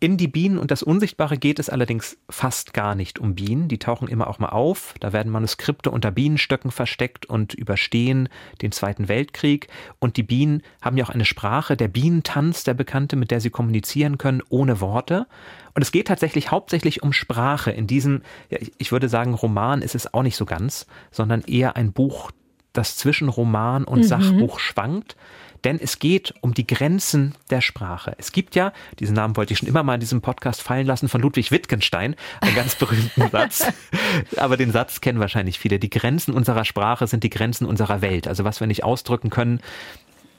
[0.00, 3.66] In die Bienen und das Unsichtbare geht es allerdings fast gar nicht um Bienen.
[3.66, 4.94] Die tauchen immer auch mal auf.
[5.00, 8.28] Da werden Manuskripte unter Bienenstöcken versteckt und überstehen
[8.62, 9.66] den Zweiten Weltkrieg.
[9.98, 13.50] Und die Bienen haben ja auch eine Sprache, der Bienentanz, der bekannte, mit der sie
[13.50, 15.26] kommunizieren können, ohne Worte.
[15.74, 17.72] Und es geht tatsächlich hauptsächlich um Sprache.
[17.72, 21.74] In diesem, ja, ich würde sagen, Roman ist es auch nicht so ganz, sondern eher
[21.74, 22.30] ein Buch,
[22.72, 24.04] das zwischen Roman und mhm.
[24.04, 25.16] Sachbuch schwankt
[25.64, 28.14] denn es geht um die Grenzen der Sprache.
[28.18, 31.08] Es gibt ja, diesen Namen wollte ich schon immer mal in diesem Podcast fallen lassen,
[31.08, 33.66] von Ludwig Wittgenstein, einen ganz berühmten Satz.
[34.36, 35.78] Aber den Satz kennen wahrscheinlich viele.
[35.78, 38.28] Die Grenzen unserer Sprache sind die Grenzen unserer Welt.
[38.28, 39.60] Also was wir nicht ausdrücken können,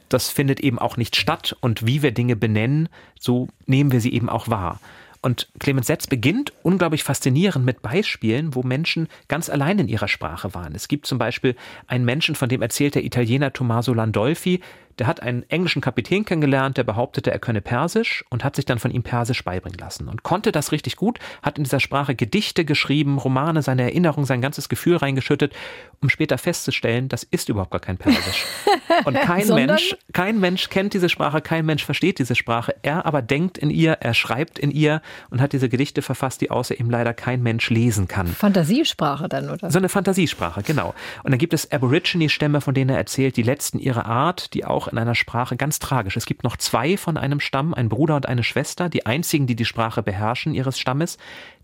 [0.09, 1.55] das findet eben auch nicht statt.
[1.61, 4.79] Und wie wir Dinge benennen, so nehmen wir sie eben auch wahr.
[5.21, 10.53] Und Clemens Setz beginnt unglaublich faszinierend mit Beispielen, wo Menschen ganz allein in ihrer Sprache
[10.53, 10.73] waren.
[10.75, 11.55] Es gibt zum Beispiel
[11.87, 14.61] einen Menschen, von dem erzählt der Italiener Tommaso Landolfi,
[14.99, 18.79] der hat einen englischen Kapitän kennengelernt, der behauptete, er könne Persisch und hat sich dann
[18.79, 22.65] von ihm Persisch beibringen lassen und konnte das richtig gut, hat in dieser Sprache Gedichte
[22.65, 25.53] geschrieben, Romane, seine Erinnerung, sein ganzes Gefühl reingeschüttet,
[26.01, 28.45] um später festzustellen, das ist überhaupt gar kein Persisch.
[29.05, 32.75] Und kein Mensch, kein Mensch kennt diese Sprache, kein Mensch versteht diese Sprache.
[32.81, 36.51] Er aber denkt in ihr, er schreibt in ihr und hat diese Gedichte verfasst, die
[36.51, 38.27] außer ihm leider kein Mensch lesen kann.
[38.27, 39.71] Fantasiesprache dann, oder?
[39.71, 40.93] So eine Fantasiesprache, genau.
[41.23, 44.88] Und dann gibt es Aborigine-Stämme, von denen er erzählt, die letzten ihrer Art, die auch
[44.91, 46.17] in einer Sprache ganz tragisch.
[46.17, 49.55] Es gibt noch zwei von einem Stamm, ein Bruder und eine Schwester, die einzigen, die
[49.55, 51.17] die Sprache beherrschen ihres Stammes.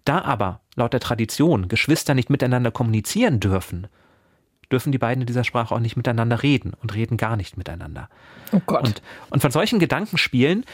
[0.04, 3.88] Da aber, laut der Tradition, Geschwister nicht miteinander kommunizieren dürfen,
[4.72, 8.10] dürfen die beiden in dieser Sprache auch nicht miteinander reden und reden gar nicht miteinander.
[8.52, 8.86] Oh Gott.
[8.86, 10.66] Und, und von solchen Gedankenspielen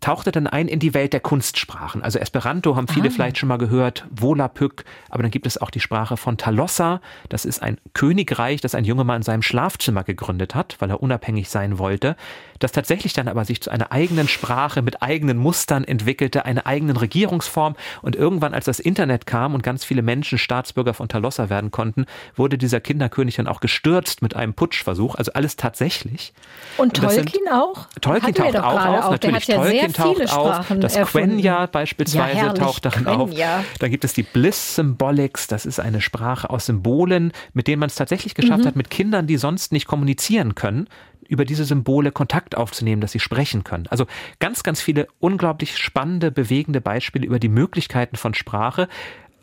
[0.00, 2.02] tauchte dann ein in die Welt der Kunstsprachen.
[2.02, 3.12] Also Esperanto haben viele ah.
[3.12, 7.00] vielleicht schon mal gehört, Volapük, aber dann gibt es auch die Sprache von Talossa.
[7.28, 11.02] Das ist ein Königreich, das ein junger Mann in seinem Schlafzimmer gegründet hat, weil er
[11.02, 12.16] unabhängig sein wollte
[12.58, 16.96] das tatsächlich dann aber sich zu einer eigenen Sprache mit eigenen Mustern entwickelte, einer eigenen
[16.96, 21.70] Regierungsform und irgendwann, als das Internet kam und ganz viele Menschen Staatsbürger von Talossa werden
[21.70, 22.06] konnten,
[22.36, 26.32] wurde dieser Kinderkönig dann auch gestürzt mit einem Putschversuch, also alles tatsächlich.
[26.76, 27.86] Und, und Tolkien sind, auch?
[28.00, 29.46] Tolkien taucht auch auf, natürlich.
[29.46, 33.58] Ja Tolkien taucht auf, das Quenya beispielsweise ja, taucht darin Quenya.
[33.58, 33.64] auf.
[33.78, 37.88] Dann gibt es die Bliss Symbolics, das ist eine Sprache aus Symbolen, mit denen man
[37.88, 38.68] es tatsächlich geschafft mhm.
[38.68, 40.88] hat, mit Kindern, die sonst nicht kommunizieren können,
[41.28, 43.86] über diese Symbole Kontakt aufzunehmen, dass sie sprechen können.
[43.88, 44.06] Also
[44.38, 48.88] ganz, ganz viele unglaublich spannende, bewegende Beispiele über die Möglichkeiten von Sprache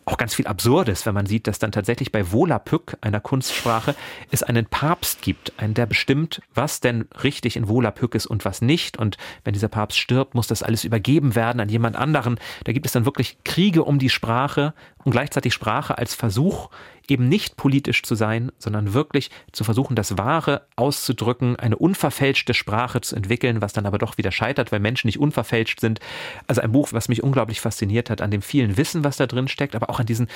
[0.06, 3.96] auch ganz viel Absurdes, wenn man sieht, dass dann tatsächlich bei Volapük, einer Kunstsprache,
[4.32, 8.62] es einen Papst gibt, einen, der bestimmt, was denn richtig in Volapük ist und was
[8.62, 8.98] nicht.
[8.98, 12.40] Und wenn dieser Papst stirbt, muss das alles übergeben werden an jemand anderen.
[12.66, 16.70] Da gibt es dann wirklich Kriege um die Sprache und gleichzeitig Sprache als Versuch,
[17.10, 23.02] eben nicht politisch zu sein, sondern wirklich zu versuchen, das Wahre auszudrücken, eine unverfälschte Sprache
[23.02, 26.00] zu entwickeln, was dann aber doch wieder scheitert, weil Menschen nicht unverfälscht sind.
[26.48, 29.48] Also ein Buch, was mich unglaublich fasziniert hat, an dem vielen Wissen, was da drin
[29.48, 30.28] steckt, aber auch an diesen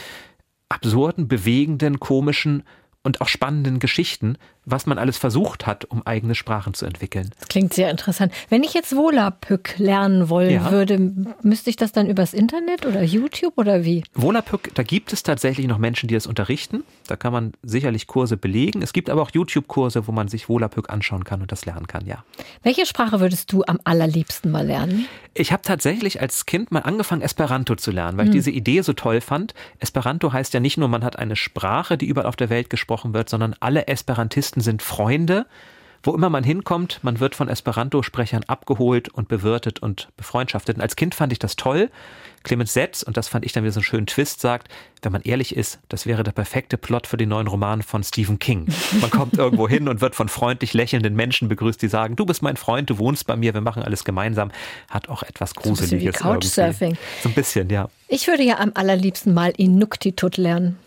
[0.70, 2.64] absurden, bewegenden, komischen
[3.04, 4.38] und auch spannenden Geschichten,
[4.72, 7.30] was man alles versucht hat, um eigene Sprachen zu entwickeln.
[7.40, 8.34] Das klingt sehr interessant.
[8.50, 10.72] Wenn ich jetzt Volapük lernen wollen ja.
[10.72, 11.00] würde,
[11.42, 14.04] müsste ich das dann übers Internet oder YouTube oder wie?
[14.14, 16.84] Volapük, da gibt es tatsächlich noch Menschen, die das unterrichten.
[17.08, 18.82] Da kann man sicherlich Kurse belegen.
[18.82, 22.06] Es gibt aber auch YouTube-Kurse, wo man sich Volapük anschauen kann und das lernen kann,
[22.06, 22.24] ja.
[22.64, 25.06] Welche Sprache würdest du am allerliebsten mal lernen?
[25.34, 28.32] Ich habe tatsächlich als Kind mal angefangen, Esperanto zu lernen, weil hm.
[28.32, 29.54] ich diese Idee so toll fand.
[29.80, 33.14] Esperanto heißt ja nicht nur, man hat eine Sprache, die überall auf der Welt gesprochen
[33.14, 35.46] wird, sondern alle Esperantisten Esperantisten sind Freunde.
[36.02, 40.78] Wo immer man hinkommt, man wird von Esperanto-Sprechern abgeholt und bewirtet und befreundschaftet.
[40.78, 41.90] Und als Kind fand ich das toll.
[42.44, 44.70] Clemens Setz, und das fand ich dann wieder so einen schönen Twist, sagt,
[45.02, 48.40] wenn man ehrlich ist, das wäre der perfekte Plot für den neuen Roman von Stephen
[48.40, 48.68] King.
[49.02, 52.42] Man kommt irgendwo hin und wird von freundlich lächelnden Menschen begrüßt, die sagen, du bist
[52.42, 54.52] mein Freund, du wohnst bei mir, wir machen alles gemeinsam.
[54.90, 56.18] Hat auch etwas Gruseliges.
[56.18, 56.98] So ein Couchsurfing.
[57.22, 57.90] So ein bisschen, ja.
[58.08, 60.80] Ich würde ja am allerliebsten mal Inuktitut lernen.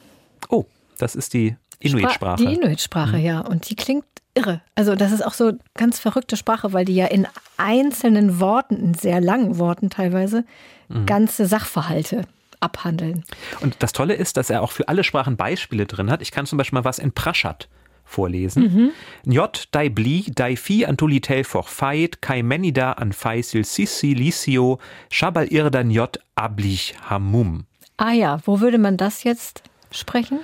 [0.49, 0.65] Oh,
[0.97, 2.45] das ist die Inuit-Sprache.
[2.45, 3.25] Die Inuit-Sprache, mhm.
[3.25, 3.41] ja.
[3.41, 4.61] Und die klingt irre.
[4.75, 8.95] Also das ist auch so ganz verrückte Sprache, weil die ja in einzelnen Worten, in
[8.95, 10.45] sehr langen Worten teilweise,
[10.89, 11.07] mhm.
[11.07, 12.23] ganze Sachverhalte
[12.61, 13.25] abhandeln.
[13.61, 16.23] Und das Tolle ist, dass er auch für alle Sprachen Beispiele drin hat.
[16.23, 17.69] Ich kann zum Beispiel mal was in Praschat
[18.05, 18.63] vorlesen.
[18.63, 18.91] Mhm.
[19.25, 24.79] Njot dai bli dai fi antulitel for fait kai menida an faisil sissi licio
[25.11, 27.65] shabal irda njot ablich hamum.
[27.97, 30.41] Ah ja, wo würde man das jetzt sprechen?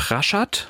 [0.00, 0.68] Praschat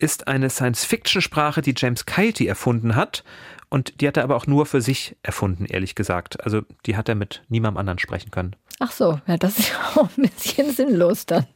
[0.00, 3.22] ist eine Science-Fiction-Sprache, die James Kilty erfunden hat.
[3.70, 6.44] Und die hat er aber auch nur für sich erfunden, ehrlich gesagt.
[6.44, 8.56] Also die hat er mit niemandem anderen sprechen können.
[8.80, 11.46] Ach so, ja, das ist auch ein bisschen sinnlos dann.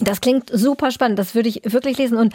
[0.00, 1.16] Das klingt super spannend.
[1.16, 2.18] Das würde ich wirklich lesen.
[2.18, 2.34] Und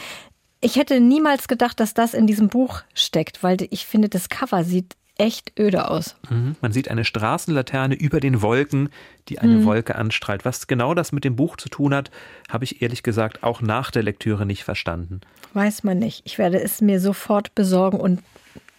[0.61, 4.63] ich hätte niemals gedacht, dass das in diesem Buch steckt, weil ich finde, das Cover
[4.63, 6.15] sieht echt öde aus.
[6.29, 6.55] Mhm.
[6.61, 8.89] Man sieht eine Straßenlaterne über den Wolken,
[9.29, 9.65] die eine mhm.
[9.65, 10.45] Wolke anstrahlt.
[10.45, 12.11] Was genau das mit dem Buch zu tun hat,
[12.49, 15.21] habe ich ehrlich gesagt auch nach der Lektüre nicht verstanden.
[15.53, 16.23] Weiß man nicht.
[16.25, 18.21] Ich werde es mir sofort besorgen und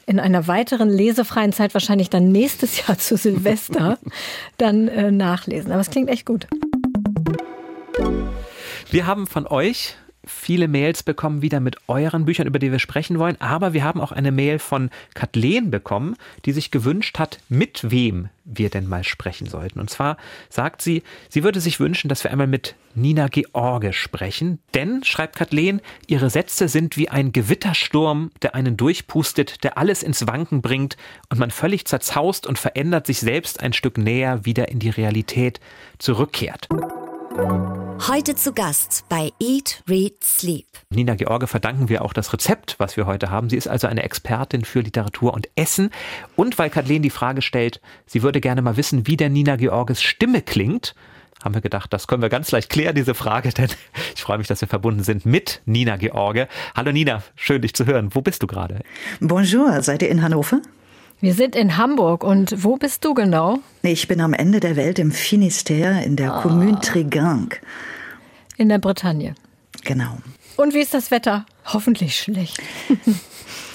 [0.06, 3.98] in einer weiteren lesefreien Zeit, wahrscheinlich dann nächstes Jahr zu Silvester,
[4.58, 5.72] dann äh, nachlesen.
[5.72, 6.46] Aber es klingt echt gut.
[8.90, 13.18] Wir haben von euch viele Mails bekommen wieder mit euren Büchern, über die wir sprechen
[13.18, 13.40] wollen.
[13.40, 18.28] Aber wir haben auch eine Mail von Kathleen bekommen, die sich gewünscht hat, mit wem
[18.44, 19.80] wir denn mal sprechen sollten.
[19.80, 20.16] Und zwar
[20.48, 24.60] sagt sie, sie würde sich wünschen, dass wir einmal mit Nina George sprechen.
[24.74, 30.26] Denn, schreibt Kathleen, ihre Sätze sind wie ein Gewittersturm, der einen durchpustet, der alles ins
[30.26, 30.96] Wanken bringt
[31.28, 35.60] und man völlig zerzaust und verändert sich selbst ein Stück näher wieder in die Realität
[35.98, 36.68] zurückkehrt.
[38.08, 40.66] Heute zu Gast bei Eat, Read, Sleep.
[40.90, 43.50] Nina George verdanken wir auch das Rezept, was wir heute haben.
[43.50, 45.90] Sie ist also eine Expertin für Literatur und Essen.
[46.34, 50.00] Und weil Kathleen die Frage stellt, sie würde gerne mal wissen, wie der Nina Georges
[50.00, 50.94] Stimme klingt,
[51.44, 53.68] haben wir gedacht, das können wir ganz leicht klären, diese Frage, denn
[54.14, 56.48] ich freue mich, dass wir verbunden sind mit Nina George.
[56.74, 58.14] Hallo Nina, schön dich zu hören.
[58.14, 58.80] Wo bist du gerade?
[59.20, 60.62] Bonjour, seid ihr in Hannover?
[61.20, 63.60] Wir sind in Hamburg und wo bist du genau?
[63.82, 66.42] Ich bin am Ende der Welt im Finistère in der ah.
[66.42, 67.56] Commune Tréguinck.
[68.58, 69.34] In der Bretagne.
[69.84, 70.18] Genau.
[70.56, 71.46] Und wie ist das Wetter?
[71.64, 72.60] Hoffentlich schlecht.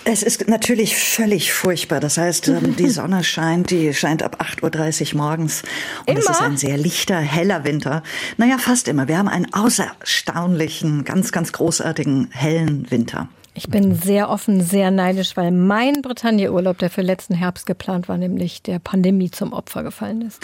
[0.04, 2.00] Es ist natürlich völlig furchtbar.
[2.00, 5.62] Das heißt, ähm, die Sonne scheint, die scheint ab 8.30 Uhr morgens.
[6.08, 6.20] Und immer?
[6.22, 8.02] es ist ein sehr lichter, heller Winter.
[8.38, 9.08] Naja, fast immer.
[9.08, 13.30] Wir haben einen außerstaunlichen, ganz, ganz großartigen, hellen Winter.
[13.54, 18.18] Ich bin sehr offen, sehr neidisch, weil mein Bretagne-Urlaub, der für letzten Herbst geplant war,
[18.18, 20.40] nämlich der Pandemie zum Opfer gefallen ist.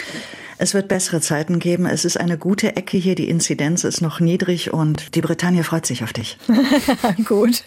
[0.58, 1.86] Es wird bessere Zeiten geben.
[1.86, 3.14] Es ist eine gute Ecke hier.
[3.14, 6.36] Die Inzidenz ist noch niedrig und die Bretagne freut sich auf dich.
[7.24, 7.64] Gut.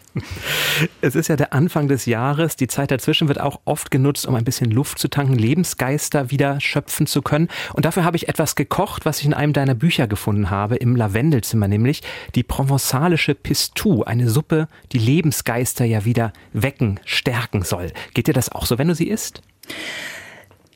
[1.01, 2.55] Es ist ja der Anfang des Jahres.
[2.55, 6.59] Die Zeit dazwischen wird auch oft genutzt, um ein bisschen Luft zu tanken, Lebensgeister wieder
[6.61, 7.47] schöpfen zu können.
[7.73, 10.95] Und dafür habe ich etwas gekocht, was ich in einem deiner Bücher gefunden habe, im
[10.95, 12.03] Lavendelzimmer, nämlich
[12.35, 17.93] die provenzalische Pistou, eine Suppe, die Lebens Lebensgeister ja wieder wecken, stärken soll.
[18.13, 19.41] Geht dir das auch so, wenn du sie isst?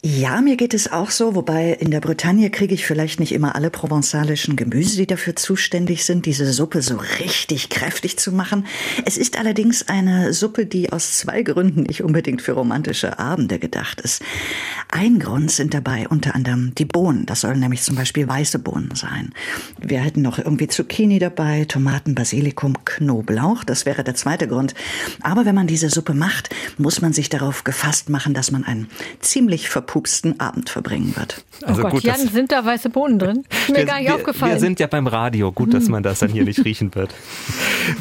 [0.07, 3.55] Ja, mir geht es auch so, wobei in der Bretagne kriege ich vielleicht nicht immer
[3.55, 8.67] alle provenzalischen Gemüse, die dafür zuständig sind, diese Suppe so richtig kräftig zu machen.
[9.05, 13.99] Es ist allerdings eine Suppe, die aus zwei Gründen nicht unbedingt für romantische Abende gedacht
[13.99, 14.21] ist.
[14.91, 17.25] Ein Grund sind dabei unter anderem die Bohnen.
[17.25, 19.33] Das sollen nämlich zum Beispiel weiße Bohnen sein.
[19.81, 23.63] Wir hätten noch irgendwie Zucchini dabei, Tomaten, Basilikum, Knoblauch.
[23.63, 24.75] Das wäre der zweite Grund.
[25.23, 28.87] Aber wenn man diese Suppe macht, muss man sich darauf gefasst machen, dass man einen
[29.19, 31.45] ziemlich verpupsten verpupsten Abend verbringen wird.
[31.63, 33.45] Also oh Gott, gut, Jan, sind da weiße Bohnen drin?
[33.49, 34.51] Ist mir wir, gar nicht wir, aufgefallen.
[34.51, 35.53] Wir sind ja beim Radio.
[35.53, 37.15] Gut, dass man das dann hier nicht riechen wird.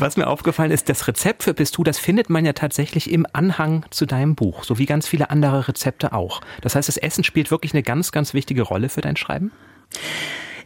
[0.00, 3.86] Was mir aufgefallen ist, das Rezept für Pistou, das findet man ja tatsächlich im Anhang
[3.90, 6.40] zu deinem Buch, so wie ganz viele andere Rezepte auch.
[6.62, 9.52] Das heißt, das Essen spielt wirklich eine ganz, ganz wichtige Rolle für dein Schreiben?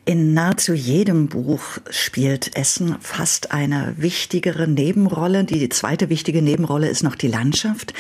[0.09, 5.44] In nahezu jedem Buch spielt Essen fast eine wichtigere Nebenrolle.
[5.44, 7.92] Die zweite wichtige Nebenrolle ist noch die Landschaft.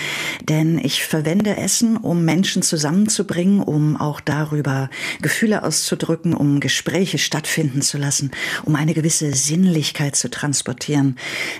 [0.48, 4.88] Denn ich verwende Essen, um Menschen zusammenzubringen, um auch darüber
[5.20, 8.30] Gefühle auszudrücken, um Gespräche stattfinden zu lassen,
[8.64, 11.16] um eine gewisse Sinnlichkeit zu transportieren.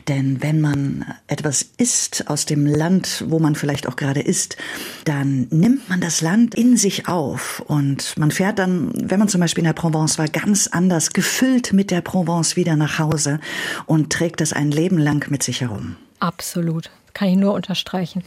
[0.09, 4.57] Denn wenn man etwas isst aus dem Land, wo man vielleicht auch gerade ist,
[5.05, 7.63] dann nimmt man das Land in sich auf.
[7.67, 11.73] Und man fährt dann, wenn man zum Beispiel in der Provence war, ganz anders, gefüllt
[11.73, 13.41] mit der Provence wieder nach Hause
[13.87, 15.97] und trägt es ein Leben lang mit sich herum.
[16.21, 16.91] Absolut.
[17.13, 18.23] Kann ich nur unterstreichen.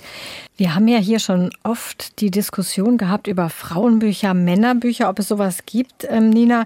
[0.58, 5.60] Wir haben ja hier schon oft die Diskussion gehabt über Frauenbücher, Männerbücher, ob es sowas
[5.66, 6.66] gibt, ähm, Nina.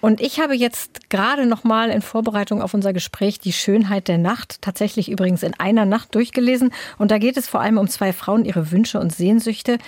[0.00, 4.18] Und ich habe jetzt gerade noch mal in Vorbereitung auf unser Gespräch die Schönheit der
[4.18, 8.12] Nacht tatsächlich übrigens in einer Nacht durchgelesen und da geht es vor allem um zwei
[8.12, 9.78] Frauen, ihre Wünsche und Sehnsüchte.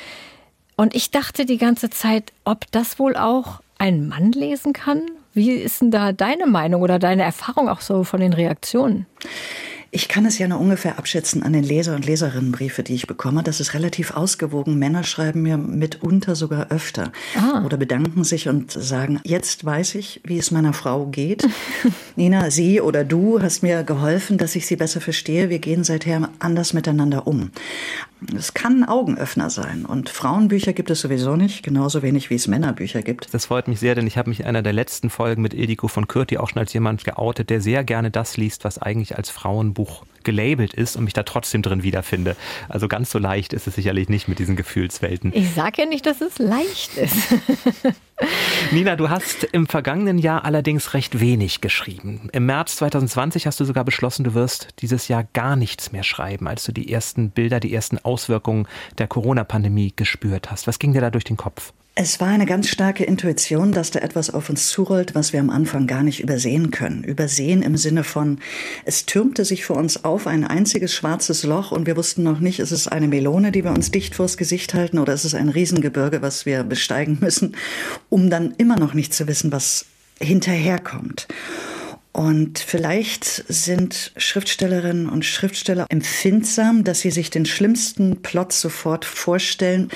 [0.76, 5.02] Und ich dachte die ganze Zeit, ob das wohl auch ein Mann lesen kann?
[5.32, 9.06] Wie ist denn da deine Meinung oder deine Erfahrung auch so von den Reaktionen?
[9.92, 13.42] Ich kann es ja nur ungefähr abschätzen an den Leser- und Leserinnenbriefe, die ich bekomme.
[13.42, 14.78] Das ist relativ ausgewogen.
[14.78, 17.64] Männer schreiben mir mitunter sogar öfter ah.
[17.64, 21.48] oder bedanken sich und sagen, jetzt weiß ich, wie es meiner Frau geht.
[22.16, 25.48] Nina, sie oder du hast mir geholfen, dass ich sie besser verstehe.
[25.50, 27.50] Wir gehen seither anders miteinander um.
[28.36, 29.86] Es kann ein Augenöffner sein.
[29.86, 33.32] Und Frauenbücher gibt es sowieso nicht, genauso wenig wie es Männerbücher gibt.
[33.32, 35.88] Das freut mich sehr, denn ich habe mich in einer der letzten Folgen mit Ildiko
[35.88, 39.30] von Kürti auch schon als jemand geoutet, der sehr gerne das liest, was eigentlich als
[39.30, 39.79] Frauenbuch
[40.24, 42.36] gelabelt ist und mich da trotzdem drin wiederfinde.
[42.68, 45.32] Also ganz so leicht ist es sicherlich nicht mit diesen Gefühlswelten.
[45.34, 47.16] Ich sage ja nicht, dass es leicht ist.
[48.70, 52.28] Nina, du hast im vergangenen Jahr allerdings recht wenig geschrieben.
[52.32, 56.46] Im März 2020 hast du sogar beschlossen, du wirst dieses Jahr gar nichts mehr schreiben,
[56.46, 58.66] als du die ersten Bilder, die ersten Auswirkungen
[58.98, 60.66] der Corona-Pandemie gespürt hast.
[60.66, 61.72] Was ging dir da durch den Kopf?
[62.02, 65.50] Es war eine ganz starke Intuition, dass da etwas auf uns zurollt, was wir am
[65.50, 67.04] Anfang gar nicht übersehen können.
[67.04, 68.38] Übersehen im Sinne von,
[68.86, 72.58] es türmte sich vor uns auf ein einziges schwarzes Loch und wir wussten noch nicht,
[72.58, 75.50] ist es eine Melone, die wir uns dicht vors Gesicht halten oder ist es ein
[75.50, 77.54] Riesengebirge, was wir besteigen müssen,
[78.08, 79.84] um dann immer noch nicht zu wissen, was
[80.22, 81.28] hinterherkommt.
[82.12, 89.90] Und vielleicht sind Schriftstellerinnen und Schriftsteller empfindsam, dass sie sich den schlimmsten Plot sofort vorstellen.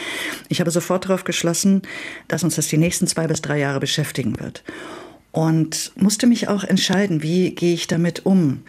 [0.48, 1.82] Ich habe sofort darauf geschlossen,
[2.28, 4.62] dass uns das die nächsten zwei bis drei Jahre beschäftigen wird.
[5.32, 8.62] Und musste mich auch entscheiden, wie gehe ich damit um?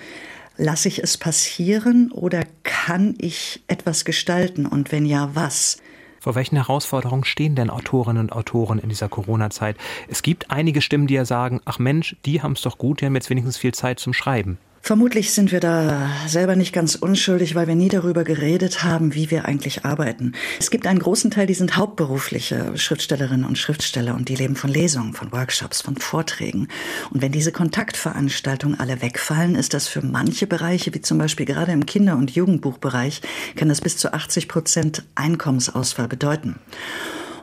[0.58, 4.66] Lasse ich es passieren oder kann ich etwas gestalten?
[4.66, 5.78] Und wenn ja, was?
[6.26, 9.78] Vor welchen Herausforderungen stehen denn Autorinnen und Autoren in dieser Corona-Zeit?
[10.08, 13.06] Es gibt einige Stimmen, die ja sagen, ach Mensch, die haben es doch gut, die
[13.06, 14.58] haben jetzt wenigstens viel Zeit zum Schreiben.
[14.86, 19.32] Vermutlich sind wir da selber nicht ganz unschuldig, weil wir nie darüber geredet haben, wie
[19.32, 20.34] wir eigentlich arbeiten.
[20.60, 24.70] Es gibt einen großen Teil, die sind hauptberufliche Schriftstellerinnen und Schriftsteller und die leben von
[24.70, 26.68] Lesungen, von Workshops, von Vorträgen.
[27.10, 31.72] Und wenn diese Kontaktveranstaltungen alle wegfallen, ist das für manche Bereiche, wie zum Beispiel gerade
[31.72, 33.22] im Kinder- und Jugendbuchbereich,
[33.56, 36.60] kann das bis zu 80 Prozent Einkommensausfall bedeuten.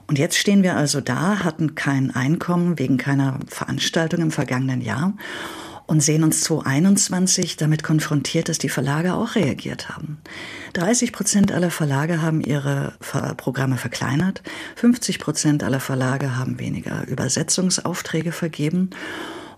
[0.07, 5.15] Und jetzt stehen wir also da, hatten kein Einkommen wegen keiner Veranstaltung im vergangenen Jahr
[5.93, 10.23] und sehen uns 2021 damit konfrontiert, dass die Verlage auch reagiert haben.
[10.73, 12.95] 30 Prozent aller Verlage haben ihre
[13.37, 14.43] Programme verkleinert,
[14.77, 18.89] 50 Prozent aller Verlage haben weniger Übersetzungsaufträge vergeben.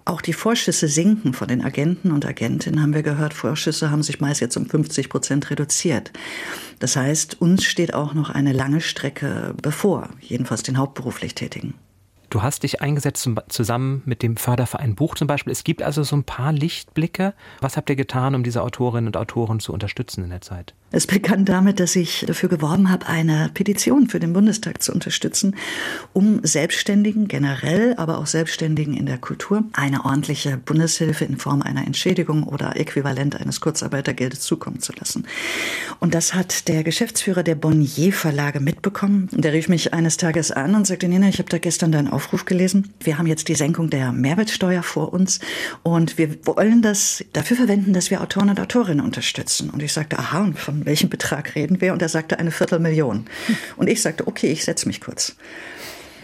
[0.06, 3.32] Auch die Vorschüsse sinken von den Agenten und Agentinnen, haben wir gehört.
[3.32, 6.10] Vorschüsse haben sich meist jetzt um 50 Prozent reduziert.
[6.80, 11.74] Das heißt, uns steht auch noch eine lange Strecke bevor, jedenfalls den hauptberuflich Tätigen.
[12.34, 15.52] Du hast dich eingesetzt zusammen mit dem Förderverein Buch zum Beispiel.
[15.52, 17.32] Es gibt also so ein paar Lichtblicke.
[17.60, 20.74] Was habt ihr getan, um diese Autorinnen und Autoren zu unterstützen in der Zeit?
[20.90, 25.56] Es begann damit, dass ich dafür geworben habe, eine Petition für den Bundestag zu unterstützen,
[26.12, 31.84] um Selbstständigen generell, aber auch Selbstständigen in der Kultur eine ordentliche Bundeshilfe in Form einer
[31.84, 35.26] Entschädigung oder Äquivalent eines Kurzarbeitergeldes zukommen zu lassen.
[35.98, 39.28] Und das hat der Geschäftsführer der Bonnier Verlage mitbekommen.
[39.32, 42.23] Der rief mich eines Tages an und sagte, Nina, ich habe da gestern deinen Aufruf
[42.44, 42.92] gelesen.
[43.00, 45.40] Wir haben jetzt die Senkung der Mehrwertsteuer vor uns
[45.82, 49.70] und wir wollen das dafür verwenden, dass wir Autoren und Autorinnen unterstützen.
[49.70, 51.92] Und ich sagte, aha, und von welchem Betrag reden wir?
[51.92, 53.26] Und er sagte eine Viertelmillion.
[53.76, 55.36] Und ich sagte, okay, ich setze mich kurz.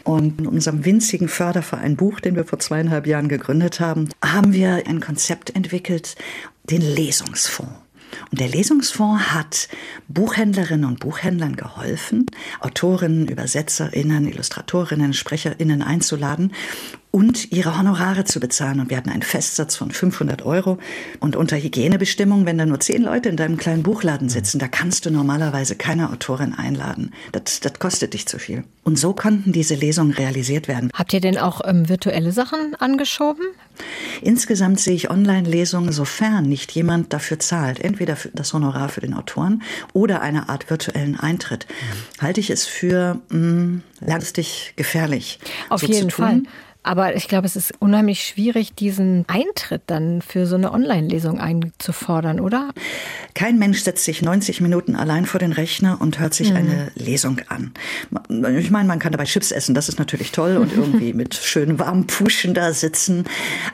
[0.05, 4.83] Und in unserem winzigen Förderverein Buch, den wir vor zweieinhalb Jahren gegründet haben, haben wir
[4.87, 6.17] ein Konzept entwickelt,
[6.65, 7.80] den Lesungsfonds.
[8.31, 9.69] Und der Lesungsfonds hat
[10.09, 12.27] Buchhändlerinnen und Buchhändlern geholfen,
[12.61, 16.53] Autorinnen, Übersetzerinnen, Illustratorinnen, Sprecherinnen einzuladen
[17.11, 18.81] und ihre Honorare zu bezahlen.
[18.81, 20.79] Und wir hatten einen Festsatz von 500 Euro.
[21.19, 25.07] Und unter Hygienebestimmungen, wenn da nur zehn Leute in deinem kleinen Buchladen sitzen, da kannst
[25.07, 27.13] du normalerweise keine Autorin einladen.
[27.33, 28.65] Das, das kostet dich zu viel.
[28.85, 30.91] Und so konnten diese Lesungen realisiert werden.
[30.95, 33.45] Habt ihr denn auch ähm, virtuelle Sachen angeschoben?
[34.23, 39.63] Insgesamt sehe ich Online-Lesungen, sofern nicht jemand dafür zahlt, entweder das Honorar für den Autoren
[39.93, 42.23] oder eine Art virtuellen Eintritt, mhm.
[42.23, 45.39] halte ich es für mh, mm, langfristig gefährlich.
[45.69, 46.43] Auf so jeden Fall.
[46.83, 52.41] Aber ich glaube, es ist unheimlich schwierig, diesen Eintritt dann für so eine Online-Lesung einzufordern,
[52.41, 52.71] oder?
[53.35, 56.57] Kein Mensch setzt sich 90 Minuten allein vor den Rechner und hört sich mhm.
[56.57, 57.73] eine Lesung an.
[58.59, 61.79] Ich meine, man kann dabei Chips essen, das ist natürlich toll und irgendwie mit schönen
[61.79, 63.25] warmen Puschen da sitzen.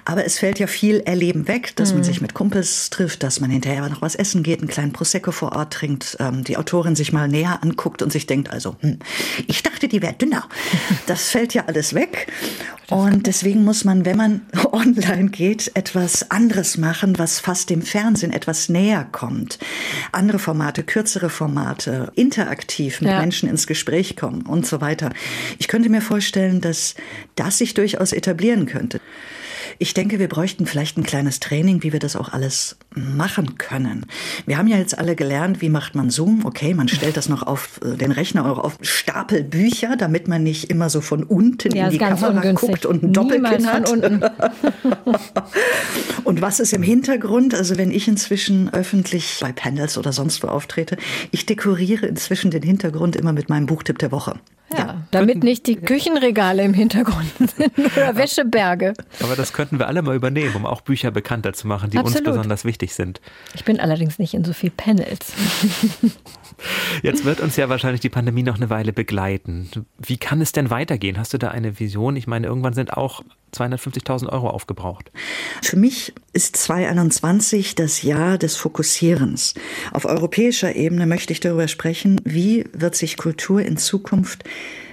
[0.04, 1.98] Aber es fällt ja viel Erleben weg, dass mhm.
[1.98, 5.30] man sich mit Kumpels trifft, dass man hinterher noch was essen geht, einen kleinen Prosecco
[5.30, 8.98] vor Ort trinkt, ähm, die Autorin sich mal näher anguckt und sich denkt, also, hm,
[9.46, 10.44] ich dachte, die wäre dünner.
[11.06, 12.26] Das fällt ja alles weg.
[12.96, 14.40] Und deswegen muss man, wenn man
[14.72, 19.58] online geht, etwas anderes machen, was fast dem Fernsehen etwas näher kommt.
[20.12, 23.20] Andere Formate, kürzere Formate, interaktiv mit ja.
[23.20, 25.10] Menschen ins Gespräch kommen und so weiter.
[25.58, 26.94] Ich könnte mir vorstellen, dass
[27.34, 29.00] das sich durchaus etablieren könnte.
[29.78, 34.06] Ich denke, wir bräuchten vielleicht ein kleines Training, wie wir das auch alles machen können.
[34.46, 36.44] Wir haben ja jetzt alle gelernt, wie macht man Zoom.
[36.44, 40.42] Okay, man stellt das noch auf äh, den Rechner oder auf Stapel Bücher, damit man
[40.42, 42.68] nicht immer so von unten ja, in die Kamera ungünstig.
[42.68, 43.90] guckt und ein Doppelkinn hat.
[46.24, 47.54] und was ist im Hintergrund?
[47.54, 50.96] Also wenn ich inzwischen öffentlich bei Panels oder sonst wo auftrete,
[51.30, 54.36] ich dekoriere inzwischen den Hintergrund immer mit meinem Buchtipp der Woche.
[54.76, 58.94] Ja, damit nicht die Küchenregale im Hintergrund sind oder Wäscheberge.
[59.22, 62.26] Aber das könnten wir alle mal übernehmen, um auch Bücher bekannter zu machen, die Absolut.
[62.26, 63.20] uns besonders wichtig sind.
[63.54, 65.32] Ich bin allerdings nicht in so viel Panels.
[67.02, 69.70] Jetzt wird uns ja wahrscheinlich die Pandemie noch eine Weile begleiten.
[69.98, 71.18] Wie kann es denn weitergehen?
[71.18, 72.16] Hast du da eine Vision?
[72.16, 73.22] Ich meine, irgendwann sind auch
[73.54, 75.10] 250.000 Euro aufgebraucht.
[75.62, 79.54] Für mich ist 2021 das Jahr des Fokussierens.
[79.90, 84.44] Auf europäischer Ebene möchte ich darüber sprechen, wie wird sich Kultur in Zukunft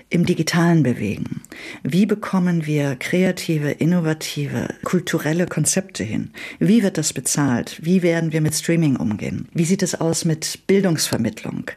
[0.10, 1.42] im Digitalen bewegen?
[1.84, 6.32] Wie bekommen wir kreative, innovative, kulturelle Konzepte hin?
[6.60, 7.78] Wie wird das bezahlt?
[7.82, 9.50] Wie werden wir mit Streaming umgehen?
[9.54, 11.72] Wie sieht es aus mit Bildungsvermittlung?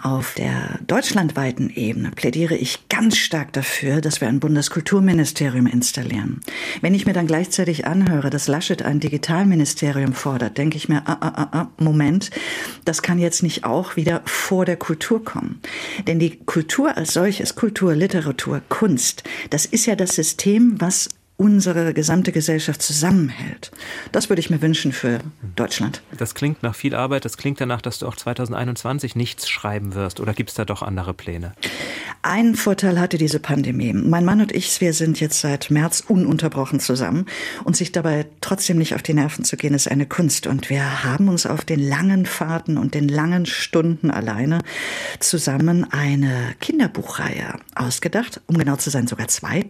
[0.00, 6.40] Auf der deutschlandweiten Ebene plädiere ich ganz stark dafür, dass wir ein Bundeskulturministerium installieren.
[6.80, 11.18] Wenn ich mir dann gleichzeitig anhöre, dass Laschet ein Digitalministerium fordert, denke ich mir, ah,
[11.20, 12.30] ah, ah, ah Moment,
[12.84, 15.60] das kann jetzt nicht auch wieder vor der Kultur kommen.
[16.06, 21.92] Denn die Kultur als solches, Kultur, Literatur, Kunst, das ist ja das System, was unsere
[21.94, 23.72] gesamte Gesellschaft zusammenhält.
[24.12, 25.18] Das würde ich mir wünschen für
[25.56, 26.02] Deutschland.
[26.16, 27.24] Das klingt nach viel Arbeit.
[27.24, 30.20] Das klingt danach, dass du auch 2021 nichts schreiben wirst.
[30.20, 31.52] Oder gibt es da doch andere Pläne?
[32.24, 33.92] Einen Vorteil hatte diese Pandemie.
[33.92, 37.26] Mein Mann und ich, wir sind jetzt seit März ununterbrochen zusammen.
[37.64, 40.46] Und sich dabei trotzdem nicht auf die Nerven zu gehen, ist eine Kunst.
[40.46, 44.60] Und wir haben uns auf den langen Fahrten und den langen Stunden alleine
[45.18, 48.40] zusammen eine Kinderbuchreihe ausgedacht.
[48.46, 49.66] Um genau zu sein, sogar zwei.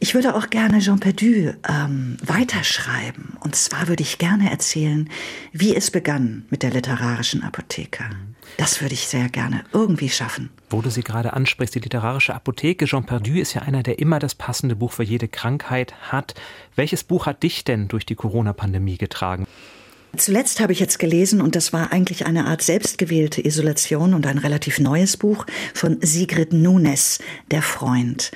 [0.00, 3.36] Ich würde auch gerne Jean Perdu ähm, weiterschreiben.
[3.40, 5.10] Und zwar würde ich gerne erzählen,
[5.50, 8.04] wie es begann mit der literarischen Apotheke.
[8.56, 10.50] Das würde ich sehr gerne irgendwie schaffen.
[10.70, 12.84] Wo du sie gerade ansprichst, die literarische Apotheke.
[12.84, 16.34] Jean Perdu ist ja einer, der immer das passende Buch für jede Krankheit hat.
[16.76, 19.48] Welches Buch hat dich denn durch die Corona-Pandemie getragen?
[20.16, 24.38] Zuletzt habe ich jetzt gelesen, und das war eigentlich eine Art selbstgewählte Isolation und ein
[24.38, 27.18] relativ neues Buch von Sigrid Nunes,
[27.50, 28.30] Der Freund.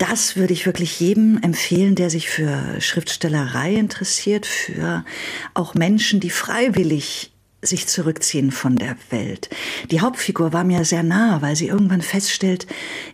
[0.00, 5.04] Das würde ich wirklich jedem empfehlen, der sich für Schriftstellerei interessiert, für
[5.52, 9.50] auch Menschen, die freiwillig sich zurückziehen von der Welt.
[9.90, 12.66] Die Hauptfigur war mir sehr nah, weil sie irgendwann feststellt,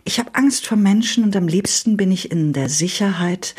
[0.04, 3.56] ich habe Angst vor Menschen und am liebsten bin ich in der Sicherheit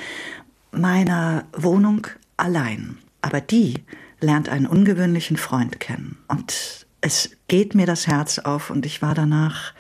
[0.71, 2.07] meiner Wohnung
[2.37, 2.97] allein.
[3.21, 3.73] Aber die
[4.21, 9.13] lernt einen ungewöhnlichen Freund kennen und es geht mir das Herz auf und ich war
[9.13, 9.73] danach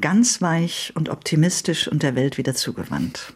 [0.00, 3.32] ganz weich und optimistisch und der Welt wieder zugewandt.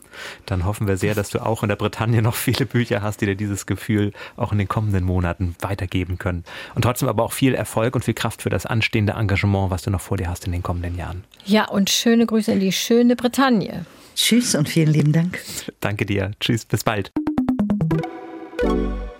[0.46, 3.26] Dann hoffen wir sehr, dass du auch in der Bretagne noch viele Bücher hast, die
[3.26, 6.44] dir dieses Gefühl auch in den kommenden Monaten weitergeben können.
[6.74, 9.90] Und trotzdem aber auch viel Erfolg und viel Kraft für das anstehende Engagement, was du
[9.90, 11.24] noch vor dir hast in den kommenden Jahren.
[11.44, 13.86] Ja, und schöne Grüße in die schöne Bretagne.
[14.14, 15.40] Tschüss und vielen lieben Dank.
[15.80, 16.32] Danke dir.
[16.38, 17.12] Tschüss, bis bald.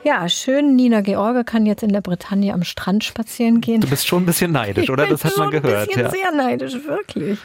[0.04, 0.74] Ja, schön.
[0.74, 3.80] Nina George kann jetzt in der Bretagne am Strand spazieren gehen.
[3.80, 5.06] Du bist schon ein bisschen neidisch, oder?
[5.06, 5.88] Das hat man gehört.
[5.88, 6.10] Ich bin ja.
[6.10, 7.38] sehr neidisch, wirklich.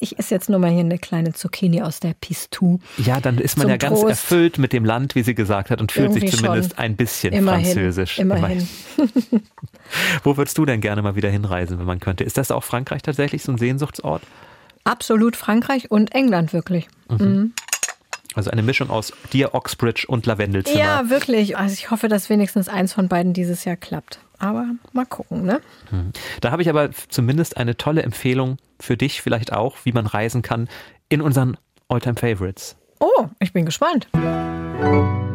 [0.00, 2.80] Ich esse jetzt nur mal hier eine kleine Zucchini aus der Pistou.
[2.98, 4.10] Ja, dann ist man ja ganz Trost.
[4.10, 6.78] erfüllt mit dem Land, wie sie gesagt hat, und fühlt Irgendwie sich zumindest schon.
[6.78, 7.64] ein bisschen Immerhin.
[7.64, 8.18] französisch.
[8.18, 8.68] Immerhin.
[8.98, 9.42] Immerhin.
[10.22, 12.24] Wo würdest du denn gerne mal wieder hinreisen, wenn man könnte?
[12.24, 14.22] Ist das auch Frankreich tatsächlich so ein Sehnsuchtsort?
[14.84, 16.88] Absolut Frankreich und England wirklich.
[17.08, 17.16] Mhm.
[17.18, 17.52] Mhm.
[18.40, 20.80] Also eine Mischung aus dir, Oxbridge und Lavendelzimmer.
[20.80, 21.58] Ja, wirklich.
[21.58, 24.18] Also ich hoffe, dass wenigstens eins von beiden dieses Jahr klappt.
[24.38, 24.64] Aber
[24.94, 25.60] mal gucken, ne?
[25.90, 26.12] Hm.
[26.40, 30.40] Da habe ich aber zumindest eine tolle Empfehlung für dich, vielleicht auch, wie man reisen
[30.40, 30.70] kann,
[31.10, 32.76] in unseren Alltime Favorites.
[32.98, 34.08] Oh, ich bin gespannt.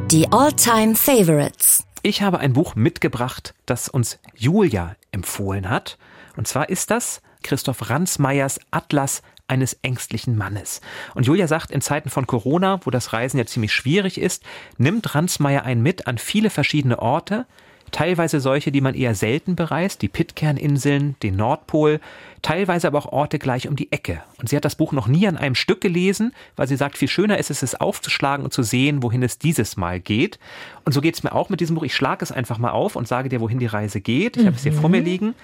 [0.09, 1.85] Die Alltime Favorites.
[2.01, 5.99] Ich habe ein Buch mitgebracht, das uns Julia empfohlen hat.
[6.37, 10.81] Und zwar ist das Christoph Ransmeyers Atlas eines ängstlichen Mannes.
[11.13, 14.43] Und Julia sagt, in Zeiten von Corona, wo das Reisen ja ziemlich schwierig ist,
[14.77, 17.45] nimmt Ransmayr einen mit an viele verschiedene Orte,
[17.91, 21.99] teilweise solche, die man eher selten bereist, die Pitcairn-Inseln, den Nordpol,
[22.41, 24.21] teilweise aber auch Orte gleich um die Ecke.
[24.37, 27.07] Und sie hat das Buch noch nie an einem Stück gelesen, weil sie sagt, viel
[27.07, 30.39] schöner ist es, es aufzuschlagen und zu sehen, wohin es dieses Mal geht.
[30.83, 31.83] Und so geht es mir auch mit diesem Buch.
[31.83, 34.35] Ich schlage es einfach mal auf und sage dir, wohin die Reise geht.
[34.35, 34.47] Ich mhm.
[34.47, 35.05] habe es hier vor mir mhm.
[35.05, 35.35] liegen.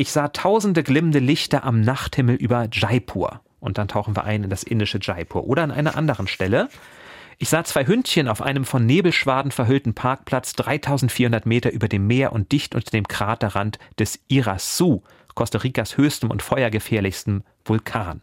[0.00, 3.42] Ich sah tausende glimmende Lichter am Nachthimmel über Jaipur.
[3.60, 5.44] Und dann tauchen wir ein in das indische Jaipur.
[5.44, 6.70] Oder an einer anderen Stelle.
[7.36, 12.32] Ich sah zwei Hündchen auf einem von Nebelschwaden verhüllten Parkplatz 3400 Meter über dem Meer
[12.32, 15.02] und dicht unter dem Kraterrand des Irasu,
[15.34, 18.22] Costa Ricas höchstem und feuergefährlichstem Vulkan.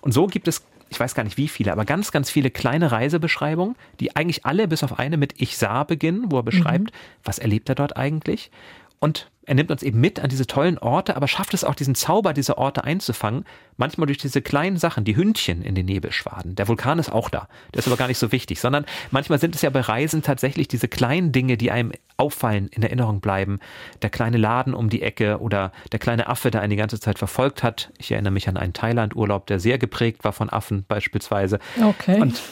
[0.00, 2.90] Und so gibt es ich weiß gar nicht wie viele, aber ganz, ganz viele kleine
[2.90, 6.98] Reisebeschreibungen, die eigentlich alle bis auf eine mit Ich sah beginnen, wo er beschreibt, mhm.
[7.22, 8.50] was erlebt er dort eigentlich.
[8.98, 11.94] Und er nimmt uns eben mit an diese tollen Orte, aber schafft es auch, diesen
[11.94, 13.46] Zauber dieser Orte einzufangen.
[13.78, 16.54] Manchmal durch diese kleinen Sachen, die Hündchen in den Nebelschwaden.
[16.54, 17.48] Der Vulkan ist auch da.
[17.72, 20.68] Der ist aber gar nicht so wichtig, sondern manchmal sind es ja bei Reisen tatsächlich
[20.68, 23.58] diese kleinen Dinge, die einem auffallen, in Erinnerung bleiben.
[24.02, 27.18] Der kleine Laden um die Ecke oder der kleine Affe, der einen die ganze Zeit
[27.18, 27.90] verfolgt hat.
[27.96, 31.58] Ich erinnere mich an einen Thailand-Urlaub, der sehr geprägt war von Affen beispielsweise.
[31.82, 32.20] Okay.
[32.20, 32.42] Und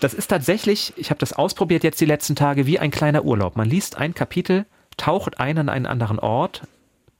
[0.00, 3.54] das ist tatsächlich, ich habe das ausprobiert jetzt die letzten Tage, wie ein kleiner Urlaub.
[3.54, 4.66] Man liest ein Kapitel
[4.96, 6.62] taucht ein an einen anderen Ort,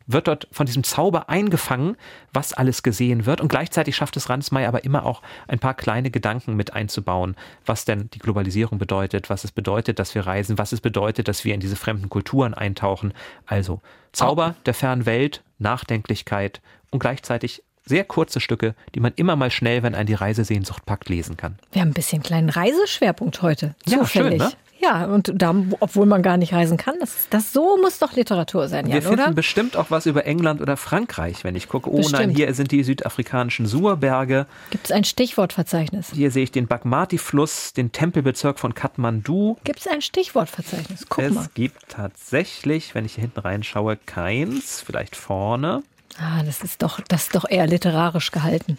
[0.06, 1.96] wird dort von diesem Zauber eingefangen,
[2.32, 3.40] was alles gesehen wird.
[3.40, 7.84] Und gleichzeitig schafft es Ransmeier aber immer auch ein paar kleine Gedanken mit einzubauen, was
[7.84, 11.54] denn die Globalisierung bedeutet, was es bedeutet, dass wir reisen, was es bedeutet, dass wir
[11.54, 13.12] in diese fremden Kulturen eintauchen.
[13.46, 13.80] Also
[14.12, 16.60] Zauber der fernen Welt, Nachdenklichkeit
[16.90, 21.08] und gleichzeitig sehr kurze Stücke, die man immer mal schnell, wenn ein die Reisesehnsucht packt,
[21.08, 21.58] lesen kann.
[21.72, 23.74] Wir haben ein bisschen kleinen Reiseschwerpunkt heute.
[23.86, 24.52] Ja, schön, ne?
[24.82, 28.66] Ja, und da, obwohl man gar nicht reisen kann, das, das so muss doch Literatur
[28.68, 29.32] sein, Jan, Wir finden oder?
[29.32, 31.88] bestimmt auch was über England oder Frankreich, wenn ich gucke.
[31.88, 32.36] Oh nein, Bestimmt.
[32.36, 34.46] hier sind die südafrikanischen Surberge.
[34.70, 36.10] Gibt es ein Stichwortverzeichnis?
[36.12, 39.56] Hier sehe ich den Bagmati-Fluss, den Tempelbezirk von Kathmandu.
[39.64, 41.06] Gibt es ein Stichwortverzeichnis?
[41.08, 41.46] Guck es mal.
[41.54, 44.80] gibt tatsächlich, wenn ich hier hinten reinschaue, keins.
[44.84, 45.82] Vielleicht vorne.
[46.18, 48.78] Ah, das ist doch, das ist doch eher literarisch gehalten.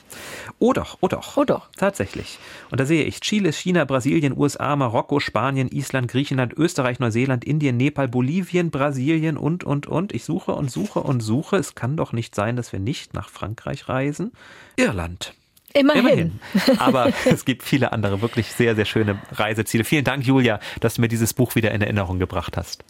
[0.60, 1.36] Oh doch, oh doch.
[1.36, 1.68] Oh doch.
[1.76, 2.38] Tatsächlich.
[2.70, 7.78] Und da sehe ich Chile, China, Brasilien, USA, Marokko, Spanien, Island, Griechenland, Österreich, Neuseeland, Indien,
[7.78, 10.14] Nepal, Bolivien, Brasilien und, und, und.
[10.14, 11.58] Ich suche und suche und suche.
[11.58, 14.32] Es kann doch nicht sein, dass wir nicht nach Frankreich reisen.
[14.76, 15.34] Irland.
[15.74, 16.02] Immerhin.
[16.06, 16.40] Immerhin.
[16.78, 19.84] Aber es gibt viele andere wirklich sehr, sehr schöne Reiseziele.
[19.84, 22.84] Vielen Dank, Julia, dass du mir dieses Buch wieder in Erinnerung gebracht hast.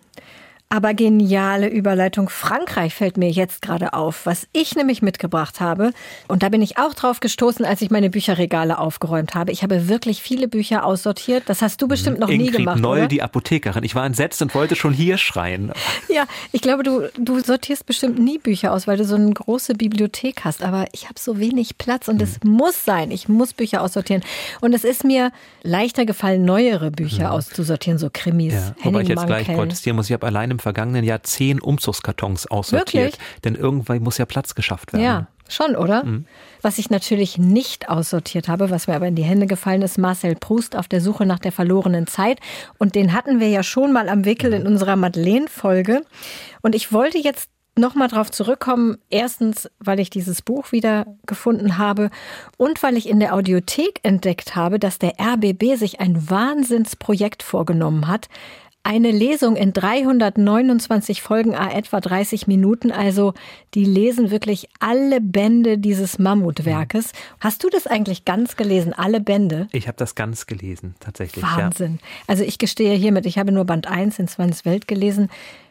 [0.69, 2.29] Aber geniale Überleitung.
[2.29, 5.91] Frankreich fällt mir jetzt gerade auf, was ich nämlich mitgebracht habe.
[6.27, 9.51] Und da bin ich auch drauf gestoßen, als ich meine Bücherregale aufgeräumt habe.
[9.51, 11.43] Ich habe wirklich viele Bücher aussortiert.
[11.45, 13.07] Das hast du bestimmt noch nie Ingrid gemacht, Noll, oder?
[13.07, 13.83] die Apothekerin.
[13.83, 15.71] Ich war entsetzt und wollte schon hier schreien.
[16.09, 19.75] Ja, ich glaube, du, du sortierst bestimmt nie Bücher aus, weil du so eine große
[19.75, 20.63] Bibliothek hast.
[20.63, 23.11] Aber ich habe so wenig Platz und es muss sein.
[23.11, 24.23] Ich muss Bücher aussortieren.
[24.59, 28.53] Und es ist mir leichter gefallen, neuere Bücher auszusortieren, so Krimis.
[28.53, 30.07] Ja, wobei ich jetzt gleich protestieren muss.
[30.07, 33.13] Ich habe allein im vergangenen Jahr zehn Umzugskartons aussortiert.
[33.13, 33.41] Wirklich?
[33.43, 35.03] Denn irgendwann muss ja Platz geschafft werden.
[35.05, 36.03] Ja, schon, oder?
[36.03, 36.25] Mhm.
[36.63, 40.35] Was ich natürlich nicht aussortiert habe, was mir aber in die Hände gefallen ist, Marcel
[40.35, 42.39] Proust auf der Suche nach der verlorenen Zeit.
[42.79, 44.55] Und den hatten wir ja schon mal am Wickel Mhm.
[44.61, 46.01] in unserer Madeleine-Folge.
[46.63, 48.97] Und ich wollte jetzt nochmal drauf zurückkommen.
[49.09, 52.11] Erstens, weil ich dieses Buch wieder gefunden habe
[52.57, 58.07] und weil ich in der Audiothek entdeckt habe, dass der RBB sich ein Wahnsinnsprojekt vorgenommen
[58.07, 58.29] hat.
[58.85, 62.91] Eine Lesung in 329 Folgen, a etwa 30 Minuten.
[62.91, 63.33] Also,
[63.75, 67.13] die lesen wirklich alle Bände dieses Mammutwerkes.
[67.39, 68.91] Hast du das eigentlich ganz gelesen?
[68.91, 69.69] Alle Bände?
[69.71, 71.45] Ich habe das ganz gelesen, tatsächlich.
[71.45, 71.99] Wahnsinn.
[72.27, 75.29] Also, ich gestehe hiermit, ich habe nur Band 1 in Swans Welt gelesen.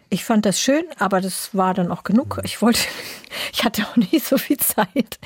[0.09, 2.41] Ich fand das schön, aber das war dann auch genug.
[2.45, 2.81] Ich wollte,
[3.53, 5.19] ich hatte auch nie so viel Zeit.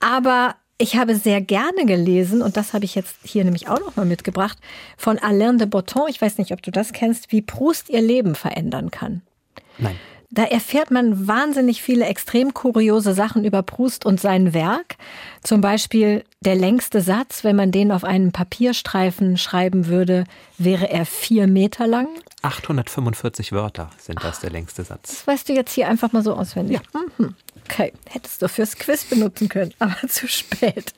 [0.00, 3.96] Aber ich habe sehr gerne gelesen, und das habe ich jetzt hier nämlich auch noch
[3.96, 4.58] mal mitgebracht,
[4.96, 6.08] von Alain de Botton.
[6.08, 9.22] Ich weiß nicht, ob du das kennst, wie Proust ihr Leben verändern kann.
[9.78, 9.84] Ja.
[9.84, 9.96] Nein.
[10.34, 14.96] Da erfährt man wahnsinnig viele extrem kuriose Sachen über Proust und sein Werk.
[15.44, 20.24] Zum Beispiel der längste Satz, wenn man den auf einen Papierstreifen schreiben würde,
[20.58, 22.08] wäre er vier Meter lang.
[22.42, 25.10] 845 Wörter sind das der längste Satz.
[25.10, 26.80] Das weißt du jetzt hier einfach mal so auswendig.
[27.16, 27.36] Mhm.
[27.66, 30.92] Okay, hättest du fürs Quiz benutzen können, aber zu spät.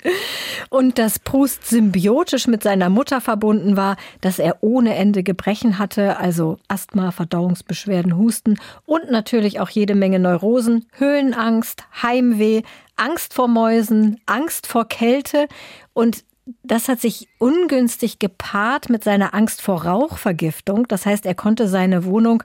[0.69, 6.17] Und dass Proust symbiotisch mit seiner Mutter verbunden war, dass er ohne Ende Gebrechen hatte,
[6.19, 12.63] also Asthma, Verdauungsbeschwerden, Husten und natürlich auch jede Menge Neurosen, Höhenangst, Heimweh,
[12.97, 15.47] Angst vor Mäusen, Angst vor Kälte
[15.93, 16.25] und
[16.63, 20.87] das hat sich ungünstig gepaart mit seiner Angst vor Rauchvergiftung.
[20.87, 22.45] Das heißt, er konnte seine Wohnung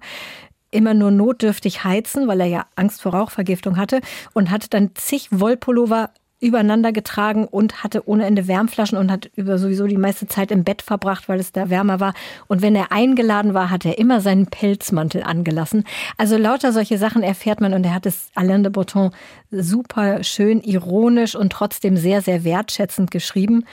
[0.71, 4.01] immer nur notdürftig heizen, weil er ja Angst vor Rauchvergiftung hatte
[4.33, 6.09] und hat dann zig Wollpullover
[6.41, 10.63] übereinander getragen und hatte ohne Ende Wärmflaschen und hat über sowieso die meiste Zeit im
[10.63, 12.15] Bett verbracht, weil es da wärmer war.
[12.47, 15.83] Und wenn er eingeladen war, hat er immer seinen Pelzmantel angelassen.
[16.17, 19.11] Also lauter solche Sachen erfährt man und er hat es Alain de Botton
[19.51, 23.65] super schön ironisch und trotzdem sehr, sehr wertschätzend geschrieben.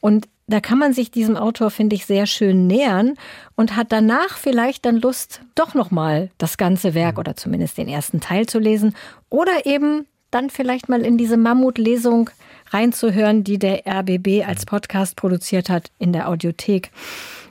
[0.00, 3.14] Und da kann man sich diesem Autor, finde ich, sehr schön nähern
[3.56, 8.20] und hat danach vielleicht dann Lust, doch nochmal das ganze Werk oder zumindest den ersten
[8.20, 8.94] Teil zu lesen
[9.28, 12.30] oder eben dann vielleicht mal in diese Mammutlesung
[12.70, 16.90] reinzuhören, die der RBB als Podcast produziert hat in der Audiothek.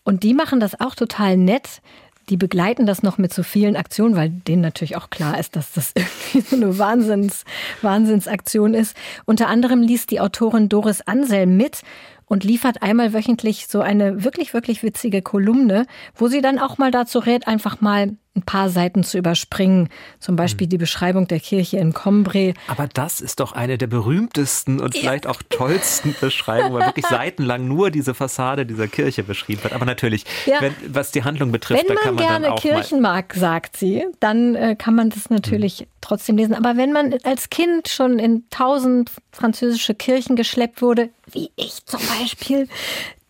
[0.03, 1.81] Und die machen das auch total nett.
[2.29, 5.73] Die begleiten das noch mit so vielen Aktionen, weil denen natürlich auch klar ist, dass
[5.73, 7.43] das irgendwie so eine Wahnsinns,
[7.81, 8.95] Wahnsinnsaktion ist.
[9.25, 11.81] Unter anderem liest die Autorin Doris Anselm mit
[12.29, 16.91] und liefert einmal wöchentlich so eine wirklich, wirklich witzige Kolumne, wo sie dann auch mal
[16.91, 19.89] dazu rät, einfach mal ein paar Seiten zu überspringen.
[20.19, 22.53] Zum Beispiel die Beschreibung der Kirche in Combre.
[22.67, 27.67] Aber das ist doch eine der berühmtesten und vielleicht auch tollsten Beschreibungen, weil wirklich seitenlang
[27.67, 29.73] nur diese Fassade dieser Kirche beschrieben wird.
[29.73, 30.61] Aber natürlich, Ja.
[30.61, 33.33] wenn, was die Handlung betrifft, Wenn da kann man man dann gerne auch Kirchen mag,
[33.33, 36.53] sagt sie, dann äh, kann man das natürlich trotzdem lesen.
[36.53, 42.01] Aber wenn man als Kind schon in tausend französische Kirchen geschleppt wurde, wie ich zum
[42.19, 42.67] Beispiel,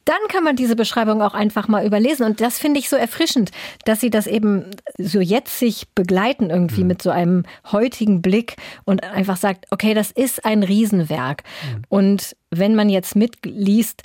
[0.09, 2.25] dann kann man diese Beschreibung auch einfach mal überlesen.
[2.25, 3.51] Und das finde ich so erfrischend,
[3.85, 8.55] dass sie das eben so jetzt sich begleiten irgendwie mit so einem heutigen Blick
[8.85, 11.43] und einfach sagt, okay, das ist ein Riesenwerk.
[11.89, 14.01] Und wenn man jetzt mitliest,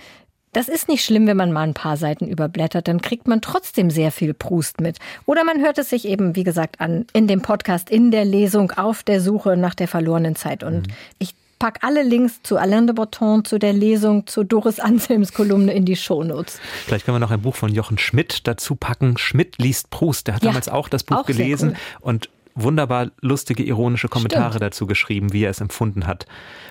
[0.54, 3.90] das ist nicht schlimm, wenn man mal ein paar Seiten überblättert, dann kriegt man trotzdem
[3.90, 4.98] sehr viel Prust mit.
[5.26, 8.70] Oder man hört es sich eben, wie gesagt, an in dem Podcast, in der Lesung,
[8.70, 10.62] auf der Suche nach der verlorenen Zeit.
[10.62, 10.88] Und
[11.18, 15.72] ich packe alle Links zu Alain de Botton, zu der Lesung, zu Doris Anselms Kolumne
[15.72, 16.60] in die Shownotes.
[16.86, 19.18] Vielleicht können wir noch ein Buch von Jochen Schmidt dazu packen.
[19.18, 20.26] Schmidt liest Proust.
[20.26, 21.76] Der hat ja, damals auch das Buch auch gelesen cool.
[22.00, 24.62] und wunderbar lustige, ironische Kommentare Stimmt.
[24.62, 26.26] dazu geschrieben, wie er es empfunden hat.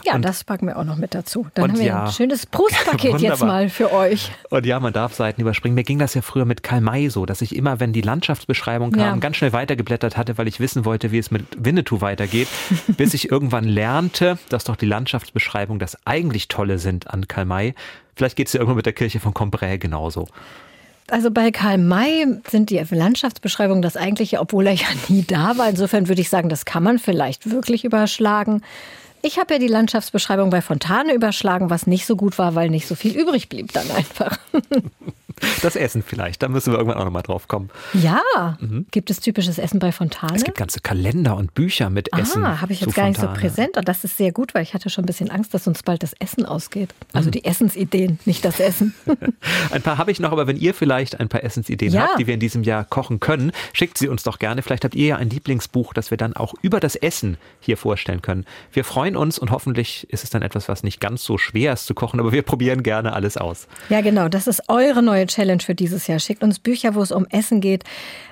[0.05, 1.47] Ja, und, das packen wir auch noch mit dazu.
[1.53, 4.31] Dann haben wir ja, ein schönes Brustpaket jetzt mal für euch.
[4.49, 5.75] Und ja, man darf Seiten überspringen.
[5.75, 8.91] Mir ging das ja früher mit Karl May so, dass ich immer, wenn die Landschaftsbeschreibung
[8.91, 9.15] kam, ja.
[9.17, 12.47] ganz schnell weitergeblättert hatte, weil ich wissen wollte, wie es mit Winnetou weitergeht,
[12.87, 17.75] bis ich irgendwann lernte, dass doch die Landschaftsbeschreibungen das eigentlich Tolle sind an Karl May.
[18.15, 20.27] Vielleicht geht es ja irgendwann mit der Kirche von Combray genauso.
[21.09, 25.69] Also bei Karl May sind die Landschaftsbeschreibungen das eigentliche, obwohl er ja nie da war.
[25.69, 28.61] Insofern würde ich sagen, das kann man vielleicht wirklich überschlagen.
[29.21, 32.87] Ich habe ja die Landschaftsbeschreibung bei Fontane überschlagen, was nicht so gut war, weil nicht
[32.87, 34.37] so viel übrig blieb dann einfach.
[35.61, 37.69] Das Essen vielleicht, da müssen wir irgendwann auch nochmal drauf kommen.
[37.93, 38.85] Ja, mhm.
[38.91, 40.35] gibt es typisches Essen bei Fontane?
[40.35, 42.43] Es gibt ganze Kalender und Bücher mit Essen.
[42.43, 43.27] Ah, habe ich jetzt gar Fontane.
[43.27, 43.77] nicht so präsent.
[43.77, 46.03] Und das ist sehr gut, weil ich hatte schon ein bisschen Angst, dass uns bald
[46.03, 46.89] das Essen ausgeht.
[47.13, 47.31] Also mhm.
[47.31, 48.93] die Essensideen, nicht das Essen.
[49.71, 52.01] ein paar habe ich noch, aber wenn ihr vielleicht ein paar Essensideen ja.
[52.01, 54.61] habt, die wir in diesem Jahr kochen können, schickt sie uns doch gerne.
[54.61, 58.21] Vielleicht habt ihr ja ein Lieblingsbuch, das wir dann auch über das Essen hier vorstellen
[58.21, 58.45] können.
[58.71, 61.85] Wir freuen uns und hoffentlich ist es dann etwas, was nicht ganz so schwer ist
[61.85, 63.67] zu kochen, aber wir probieren gerne alles aus.
[63.89, 64.27] Ja, genau.
[64.29, 66.19] Das ist eure neue Challenge für dieses Jahr.
[66.19, 67.83] Schickt uns Bücher, wo es um Essen geht,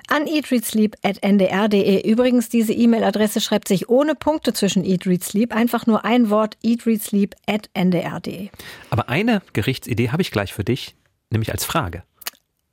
[0.08, 2.08] an eatreadsleep.ndr.de.
[2.08, 5.54] Übrigens, diese E-Mail-Adresse schreibt sich ohne Punkte zwischen Eat, Read, Sleep.
[5.54, 8.48] Einfach nur ein Wort, eatreadsleep.ndr.de.
[8.90, 10.94] Aber eine Gerichtsidee habe ich gleich für dich,
[11.30, 12.02] nämlich als Frage.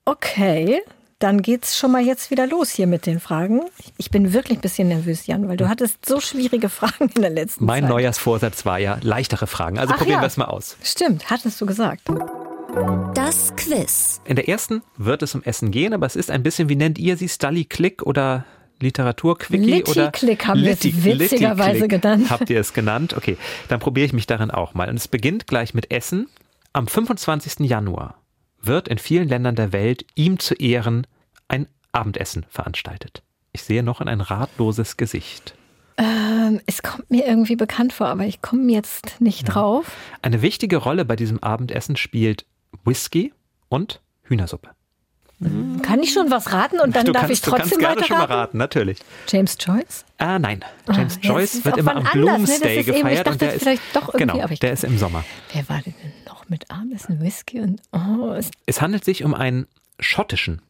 [0.05, 0.81] Okay,
[1.19, 3.61] dann geht's schon mal jetzt wieder los hier mit den Fragen.
[3.97, 5.71] Ich bin wirklich ein bisschen nervös, Jan, weil du hm.
[5.71, 7.83] hattest so schwierige Fragen in der letzten mein Zeit.
[7.83, 9.77] Mein Neujahrsvorsatz war ja leichtere Fragen.
[9.77, 10.23] Also Ach probieren ja.
[10.23, 10.77] wir es mal aus.
[10.81, 12.09] Stimmt, hattest du gesagt.
[13.15, 14.21] Das Quiz.
[14.25, 16.99] In der ersten wird es um Essen gehen, aber es ist ein bisschen, wie nennt
[16.99, 18.45] ihr sie, Stully Click oder
[18.79, 22.29] Literatur-Quickie Litty oder Click haben wir es witzigerweise genannt.
[22.29, 23.15] Habt ihr es genannt?
[23.17, 23.37] Okay,
[23.69, 24.87] dann probiere ich mich darin auch mal.
[24.87, 26.27] Und es beginnt gleich mit Essen.
[26.71, 27.67] Am 25.
[27.67, 28.21] Januar
[28.61, 31.07] wird in vielen Ländern der Welt ihm zu Ehren
[31.47, 33.23] ein Abendessen veranstaltet.
[33.51, 35.55] Ich sehe noch in ein ratloses Gesicht.
[35.97, 39.53] Ähm, es kommt mir irgendwie bekannt vor, aber ich komme jetzt nicht ja.
[39.53, 39.91] drauf.
[40.21, 42.45] Eine wichtige Rolle bei diesem Abendessen spielt
[42.83, 43.33] Whisky
[43.69, 44.71] und Hühnersuppe.
[45.41, 47.97] Hm, kann ich schon was raten und dann du darf kannst, ich trotzdem du kannst
[47.97, 48.99] gerne schon mal raten, natürlich.
[49.29, 50.03] James Joyce?
[50.17, 50.65] Ah, nein.
[50.91, 52.83] James ah, Joyce wird immer am Bloomsday ne?
[52.83, 55.23] gefeiert und der ist, doch genau, der ist im Sommer.
[55.53, 55.93] Wer war denn
[56.25, 59.67] noch mit Abendessen Whisky und oh, Es handelt sich um einen
[59.99, 60.61] schottischen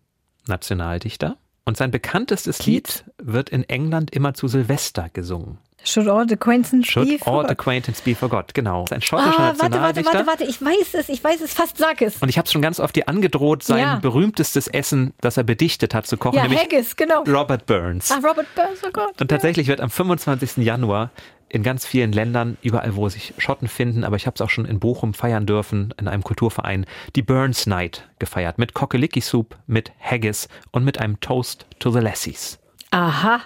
[0.47, 5.57] Nationaldichter und sein bekanntestes Lied wird in England immer zu Silvester gesungen.
[5.83, 8.85] Should All Acquaintance Should Be All Acquaintance Be Forgot, genau.
[8.91, 12.01] Ein schottischer ah, warte, warte, warte, warte, ich weiß es, ich weiß es, fast sag
[12.01, 12.17] es.
[12.17, 13.95] Und ich habe es schon ganz oft dir angedroht, sein ja.
[13.95, 16.35] berühmtestes Essen, das er bedichtet hat, zu kochen.
[16.35, 17.23] Ja, Haggis, genau.
[17.23, 18.11] Robert Burns.
[18.11, 19.19] Ah, Robert Burns, oh Gott.
[19.19, 20.57] Und tatsächlich wird am 25.
[20.57, 21.11] Januar
[21.49, 24.65] in ganz vielen Ländern, überall, wo sich Schotten finden, aber ich habe es auch schon
[24.65, 28.59] in Bochum feiern dürfen, in einem Kulturverein, die Burns Night gefeiert.
[28.59, 32.59] Mit Kokeliki-Soup, mit Haggis und mit einem Toast to the Lassies.
[32.91, 33.41] Aha,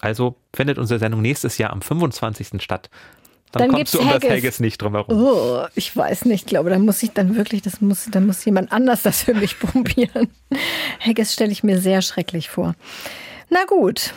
[0.00, 2.62] also findet unsere Sendung nächstes Jahr am 25.
[2.62, 2.90] statt.
[3.52, 4.28] Dann, dann kommst du um Haggis.
[4.28, 5.22] das Haggis nicht drum herum.
[5.22, 8.44] Oh, ich weiß nicht, ich glaube, da muss ich dann wirklich, das muss, dann muss
[8.44, 10.28] jemand anders das für mich probieren.
[11.00, 12.74] Haggis stelle ich mir sehr schrecklich vor.
[13.48, 14.12] Na gut,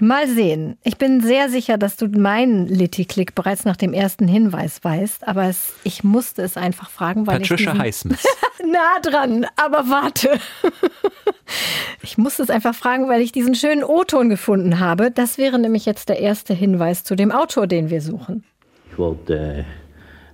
[0.00, 0.76] Mal sehen.
[0.84, 5.44] Ich bin sehr sicher, dass du meinen Litty-Click bereits nach dem ersten Hinweis weißt, aber
[5.44, 7.78] es, ich musste es einfach fragen, weil Patricia ich.
[7.78, 8.24] Highsmith.
[8.64, 10.38] nah dran, aber warte.
[12.02, 15.10] ich musste es einfach fragen, weil ich diesen schönen O-Ton gefunden habe.
[15.10, 18.44] Das wäre nämlich jetzt der erste Hinweis zu dem Autor, den wir suchen.
[18.90, 19.64] Ich wollte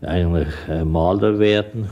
[0.03, 1.89] äh, eigentlich äh, Maler werden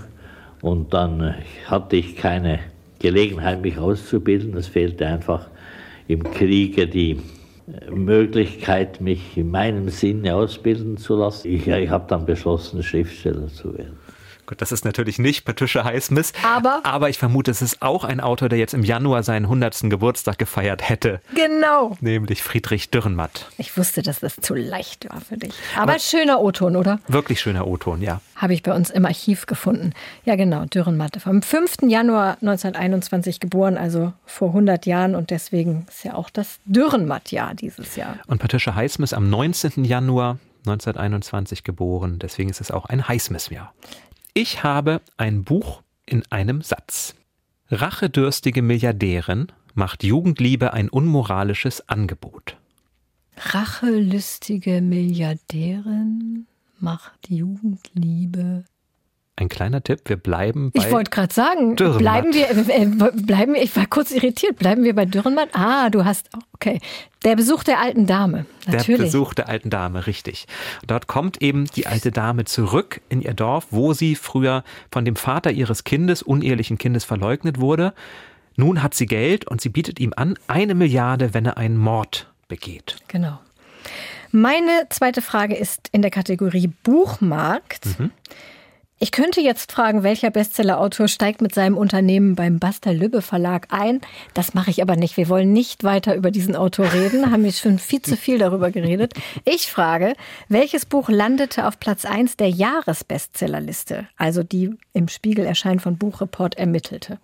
[0.61, 1.35] und dann äh,
[1.66, 2.61] hatte ich keine
[2.99, 4.57] Gelegenheit, mich auszubilden.
[4.57, 5.49] Es fehlte einfach
[6.07, 7.20] im Kriege die
[7.91, 11.49] Möglichkeit, mich in meinem Sinne ausbilden zu lassen.
[11.49, 13.99] Ich, ich habe dann beschlossen, Schriftsteller zu werden.
[14.53, 16.35] Gut, das ist natürlich nicht Patricia Highsmith.
[16.43, 16.83] Aber?
[16.85, 19.85] Aber ich vermute, es ist auch ein Autor, der jetzt im Januar seinen 100.
[19.89, 21.23] Geburtstag gefeiert hätte.
[21.35, 21.97] Genau.
[22.03, 23.49] Nämlich Friedrich Dürrenmatt.
[23.57, 25.55] Ich wusste, dass das zu leicht war für dich.
[25.75, 27.01] Aber, Aber schöner O-Ton, oder?
[27.09, 28.21] Wirklich schöner O-Ton, ja.
[28.37, 29.95] Habe ich bei uns im Archiv gefunden.
[30.27, 31.27] Ja, genau, Dürrenmatt.
[31.27, 31.89] Am 5.
[31.89, 35.15] Januar 1921 geboren, also vor 100 Jahren.
[35.15, 38.19] Und deswegen ist ja auch das Dürrenmatt-Jahr dieses Jahr.
[38.27, 39.87] Und Patricia Highsmith am 19.
[39.87, 40.37] Januar
[40.67, 42.19] 1921 geboren.
[42.19, 43.73] Deswegen ist es auch ein Highsmith-Jahr.
[44.35, 47.14] Ich habe ein Buch in einem Satz.
[47.70, 52.57] Rachedürstige Milliardärin macht Jugendliebe ein unmoralisches Angebot.
[53.37, 56.47] Rachelüstige Milliardärin
[56.78, 58.64] macht Jugendliebe
[59.37, 62.01] ein kleiner Tipp, wir bleiben bei Ich wollte gerade sagen, Dürrenmatt.
[62.01, 65.49] bleiben wir, äh, bleiben wir, ich war kurz irritiert, bleiben wir bei Dürrenmatt?
[65.53, 66.80] Ah, du hast, okay.
[67.24, 68.99] Der Besuch der alten Dame, natürlich.
[68.99, 70.47] Der Besuch der alten Dame, richtig.
[70.87, 75.16] Dort kommt eben die alte Dame zurück in ihr Dorf, wo sie früher von dem
[75.16, 77.95] Vater ihres Kindes, unehelichen Kindes, verleugnet wurde.
[78.57, 82.30] Nun hat sie Geld und sie bietet ihm an, eine Milliarde, wenn er einen Mord
[82.49, 82.97] begeht.
[83.09, 83.39] Genau.
[84.30, 87.99] Meine zweite Frage ist in der Kategorie Buchmarkt.
[87.99, 88.11] Mhm.
[89.03, 94.01] Ich könnte jetzt fragen, welcher Bestsellerautor steigt mit seinem Unternehmen beim Basta Lübbe Verlag ein.
[94.33, 95.17] Das mache ich aber nicht.
[95.17, 98.71] Wir wollen nicht weiter über diesen Autor reden, haben wir schon viel zu viel darüber
[98.71, 99.15] geredet.
[99.45, 100.15] Ich frage,
[100.49, 106.55] welches Buch landete auf Platz 1 der Jahresbestsellerliste, also die im Spiegel erscheint von Buchreport
[106.55, 107.19] ermittelte?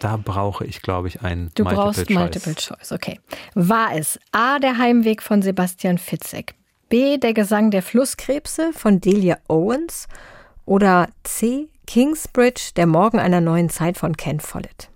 [0.00, 2.18] Da brauche ich, glaube ich, ein Du Multiple brauchst Choice.
[2.18, 3.20] Multiple Choice, okay.
[3.54, 6.56] War es A, der Heimweg von Sebastian Fitzek,
[6.88, 10.08] B, der Gesang der Flusskrebse von Delia Owens
[10.66, 14.88] oder C, Kingsbridge, der Morgen einer neuen Zeit von Ken Follett?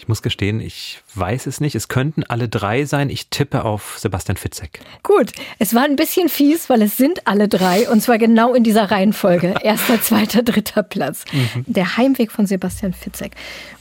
[0.00, 1.74] Ich muss gestehen, ich weiß es nicht.
[1.74, 3.10] Es könnten alle drei sein.
[3.10, 4.80] Ich tippe auf Sebastian Fitzek.
[5.02, 8.64] Gut, es war ein bisschen fies, weil es sind alle drei und zwar genau in
[8.64, 9.56] dieser Reihenfolge.
[9.62, 11.26] Erster, zweiter, dritter Platz.
[11.66, 13.32] Der Heimweg von Sebastian Fitzek.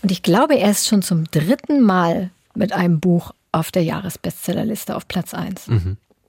[0.01, 4.97] Und ich glaube, er ist schon zum dritten Mal mit einem Buch auf der Jahresbestsellerliste
[4.97, 5.67] auf Platz 1.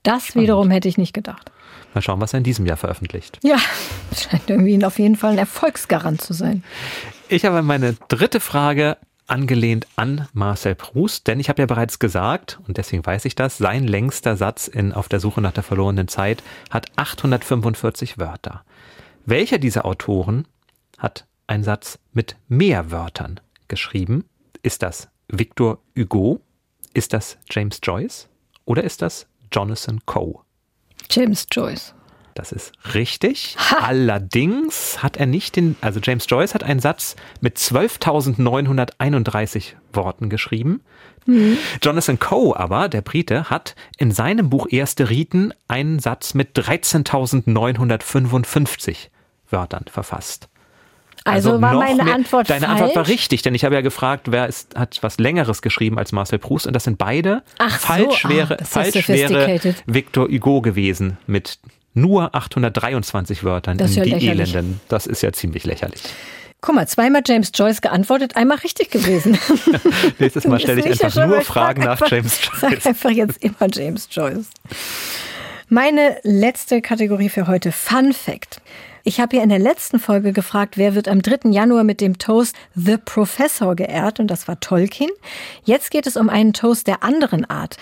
[0.03, 1.51] Das wiederum hätte ich nicht gedacht.
[1.93, 3.39] Mal schauen, was er in diesem Jahr veröffentlicht.
[3.43, 3.57] Ja,
[4.15, 6.63] scheint irgendwie auf jeden Fall ein Erfolgsgarant zu sein.
[7.27, 12.59] Ich habe meine dritte Frage angelehnt an Marcel Proust, denn ich habe ja bereits gesagt,
[12.67, 16.07] und deswegen weiß ich das, sein längster Satz in Auf der Suche nach der verlorenen
[16.07, 18.63] Zeit hat 845 Wörter.
[19.25, 20.47] Welcher dieser Autoren
[20.97, 24.25] hat einen Satz mit mehr Wörtern geschrieben?
[24.63, 26.41] Ist das Victor Hugo?
[26.93, 28.27] Ist das James Joyce?
[28.65, 30.41] Oder ist das Jonathan Coe?
[31.11, 31.93] James Joyce.
[32.33, 33.57] Das ist richtig.
[33.81, 40.81] Allerdings hat er nicht den, also James Joyce hat einen Satz mit 12.931 Worten geschrieben.
[41.81, 49.09] Jonathan Coe aber, der Brite, hat in seinem Buch Erste Riten einen Satz mit 13.955
[49.49, 50.47] Wörtern verfasst.
[51.23, 52.81] Also, war noch meine mehr- Antwort Deine falsch?
[52.81, 56.11] Antwort war richtig, denn ich habe ja gefragt, wer ist, hat was Längeres geschrieben als
[56.11, 57.43] Marcel Proust und das sind beide.
[57.59, 59.59] Ach so, falsch ah, wäre, ist falsch wäre.
[59.85, 61.59] Victor Hugo gewesen mit
[61.93, 64.53] nur 823 Wörtern Das in ja Die lächerlich.
[64.55, 64.81] Elenden.
[64.87, 66.01] Das ist ja ziemlich lächerlich.
[66.61, 69.37] Guck mal, zweimal James Joyce geantwortet, einmal richtig gewesen.
[70.19, 72.85] Nächstes Mal stelle ich einfach nur Fragen frag nach einfach, James Sag Joyce.
[72.85, 74.45] einfach jetzt immer James Joyce.
[75.69, 78.61] Meine letzte Kategorie für heute, Fun Fact.
[79.03, 81.49] Ich habe ja in der letzten Folge gefragt, wer wird am 3.
[81.49, 85.09] Januar mit dem Toast The Professor geehrt und das war Tolkien.
[85.63, 87.77] Jetzt geht es um einen Toast der anderen Art.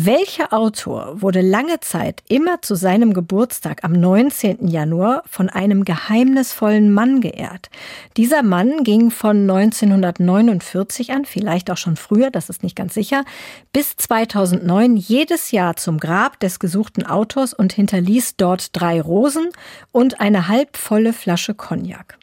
[0.00, 4.68] Welcher Autor wurde lange Zeit immer zu seinem Geburtstag am 19.
[4.68, 7.68] Januar von einem geheimnisvollen Mann geehrt?
[8.16, 13.24] Dieser Mann ging von 1949 an, vielleicht auch schon früher, das ist nicht ganz sicher,
[13.72, 19.48] bis 2009 jedes Jahr zum Grab des gesuchten Autors und hinterließ dort drei Rosen
[19.90, 22.18] und eine halbvolle Flasche Cognac.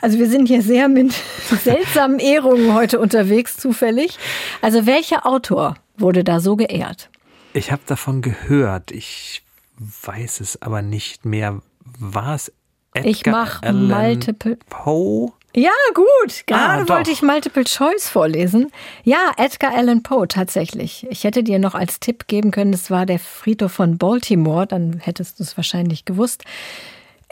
[0.00, 1.12] Also wir sind hier sehr mit
[1.62, 4.18] seltsamen Ehrungen heute unterwegs, zufällig.
[4.62, 7.10] Also welcher Autor wurde da so geehrt?
[7.52, 8.90] Ich habe davon gehört.
[8.90, 9.42] Ich
[9.78, 11.60] weiß es aber nicht mehr.
[11.98, 12.52] War es
[12.94, 15.32] Edgar Ich mach Allan multiple- Poe?
[15.54, 16.46] Ja, gut.
[16.46, 18.70] Gerade Ah, wollte ich Multiple Choice vorlesen.
[19.04, 21.06] Ja, Edgar Allan Poe tatsächlich.
[21.10, 24.98] Ich hätte dir noch als Tipp geben können, es war der Friedhof von Baltimore, dann
[24.98, 26.44] hättest du es wahrscheinlich gewusst.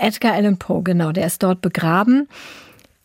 [0.00, 2.28] Edgar Allan Poe, genau, der ist dort begraben.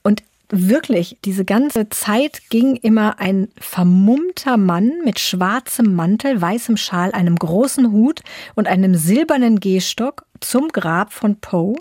[0.04, 7.12] Und wirklich, diese ganze Zeit ging immer ein vermummter Mann mit schwarzem Mantel, weißem Schal,
[7.12, 8.22] einem großen Hut
[8.56, 11.76] und einem silbernen Gehstock zum Grab von Poe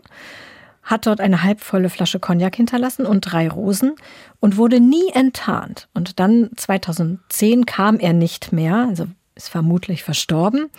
[0.84, 3.94] hat dort eine halbvolle Flasche Cognac hinterlassen und drei Rosen
[4.38, 5.88] und wurde nie enttarnt.
[5.94, 10.70] Und dann 2010 kam er nicht mehr, also ist vermutlich verstorben.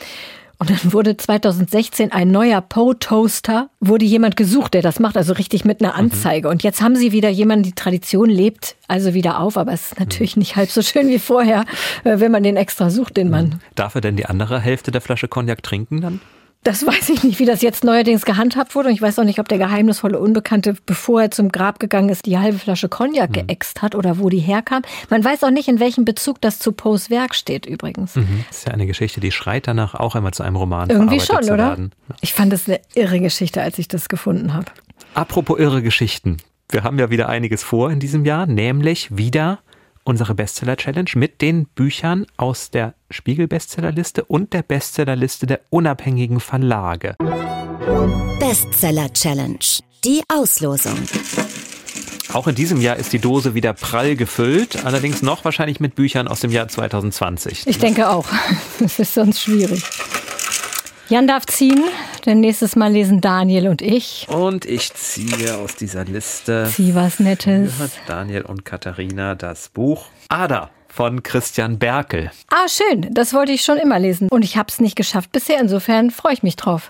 [0.57, 5.65] Und dann wurde 2016 ein neuer Poe-Toaster, wurde jemand gesucht, der das macht, also richtig
[5.65, 6.49] mit einer Anzeige.
[6.49, 9.99] Und jetzt haben sie wieder jemanden, die Tradition lebt also wieder auf, aber es ist
[9.99, 11.65] natürlich nicht halb so schön wie vorher,
[12.03, 13.59] äh, wenn man den extra sucht, den Mann.
[13.75, 16.21] Darf er denn die andere Hälfte der Flasche Cognac trinken dann?
[16.66, 18.89] Das weiß ich nicht, wie das jetzt neuerdings gehandhabt wurde.
[18.89, 22.26] Und ich weiß auch nicht, ob der geheimnisvolle Unbekannte, bevor er zum Grab gegangen ist,
[22.26, 24.82] die halbe Flasche Cognac geäxt hat oder wo die herkam.
[25.11, 28.13] Man weiß auch nicht, in welchem Bezug das zu Poes Werk steht übrigens.
[28.13, 31.43] Das ist ja eine Geschichte, die schreit danach auch einmal zu einem Roman Irgendwie schon,
[31.43, 31.78] zu oder?
[32.22, 34.66] Ich fand das eine irre Geschichte, als ich das gefunden habe.
[35.13, 36.38] Apropos irre Geschichten.
[36.72, 39.59] Wir haben ja wieder einiges vor in diesem Jahr, nämlich wieder
[40.05, 47.15] unsere Bestseller-Challenge mit den Büchern aus der Spiegel-Bestsellerliste und der Bestsellerliste der unabhängigen Verlage.
[48.39, 49.59] Bestseller Challenge.
[50.05, 50.97] Die Auslosung.
[52.31, 56.27] Auch in diesem Jahr ist die Dose wieder prall gefüllt, allerdings noch wahrscheinlich mit Büchern
[56.27, 57.65] aus dem Jahr 2020.
[57.65, 58.27] Ich denke auch.
[58.79, 59.83] Das ist sonst schwierig.
[61.07, 61.83] Jan darf ziehen,
[62.25, 64.25] denn nächstes Mal lesen Daniel und ich.
[64.27, 67.73] Und ich ziehe aus dieser Liste Zieh was Nettes.
[68.07, 72.31] Daniel und Katharina das Buch Ada von Christian Berkel.
[72.49, 73.13] Ah, schön.
[73.13, 74.29] Das wollte ich schon immer lesen.
[74.29, 75.59] Und ich habe es nicht geschafft bisher.
[75.59, 76.89] Insofern freue ich mich drauf.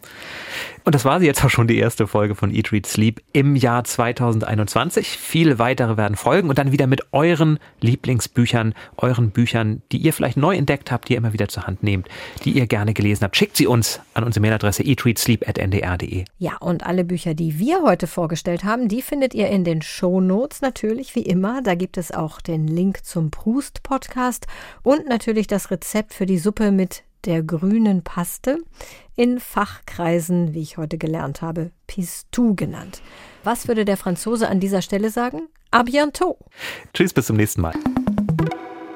[0.84, 3.56] Und das war sie jetzt auch schon die erste Folge von Eat, Read, Sleep im
[3.56, 5.08] Jahr 2021.
[5.08, 10.38] Viele weitere werden folgen und dann wieder mit euren Lieblingsbüchern, euren Büchern, die ihr vielleicht
[10.38, 12.08] neu entdeckt habt, die ihr immer wieder zur Hand nehmt,
[12.44, 13.36] die ihr gerne gelesen habt.
[13.36, 16.26] Schickt sie uns an unsere Mailadresse eatreadsleep.ndr.de.
[16.38, 20.62] Ja, und alle Bücher, die wir heute vorgestellt haben, die findet ihr in den Shownotes
[20.62, 21.62] natürlich, wie immer.
[21.62, 24.48] Da gibt es auch den Link zum Proust-Podcast
[24.84, 28.58] und natürlich das Rezept für die Suppe mit der grünen Paste,
[29.16, 33.02] in Fachkreisen, wie ich heute gelernt habe, Pistou genannt.
[33.44, 35.48] Was würde der Franzose an dieser Stelle sagen?
[35.72, 36.38] A bientôt!
[36.94, 37.74] Tschüss, bis zum nächsten Mal.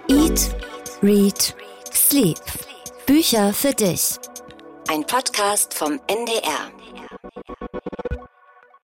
[0.08, 0.56] Eat,
[1.02, 1.56] Read,
[1.92, 2.40] Sleep.
[3.06, 4.18] Bücher für dich.
[4.90, 6.79] Ein Podcast vom NDR.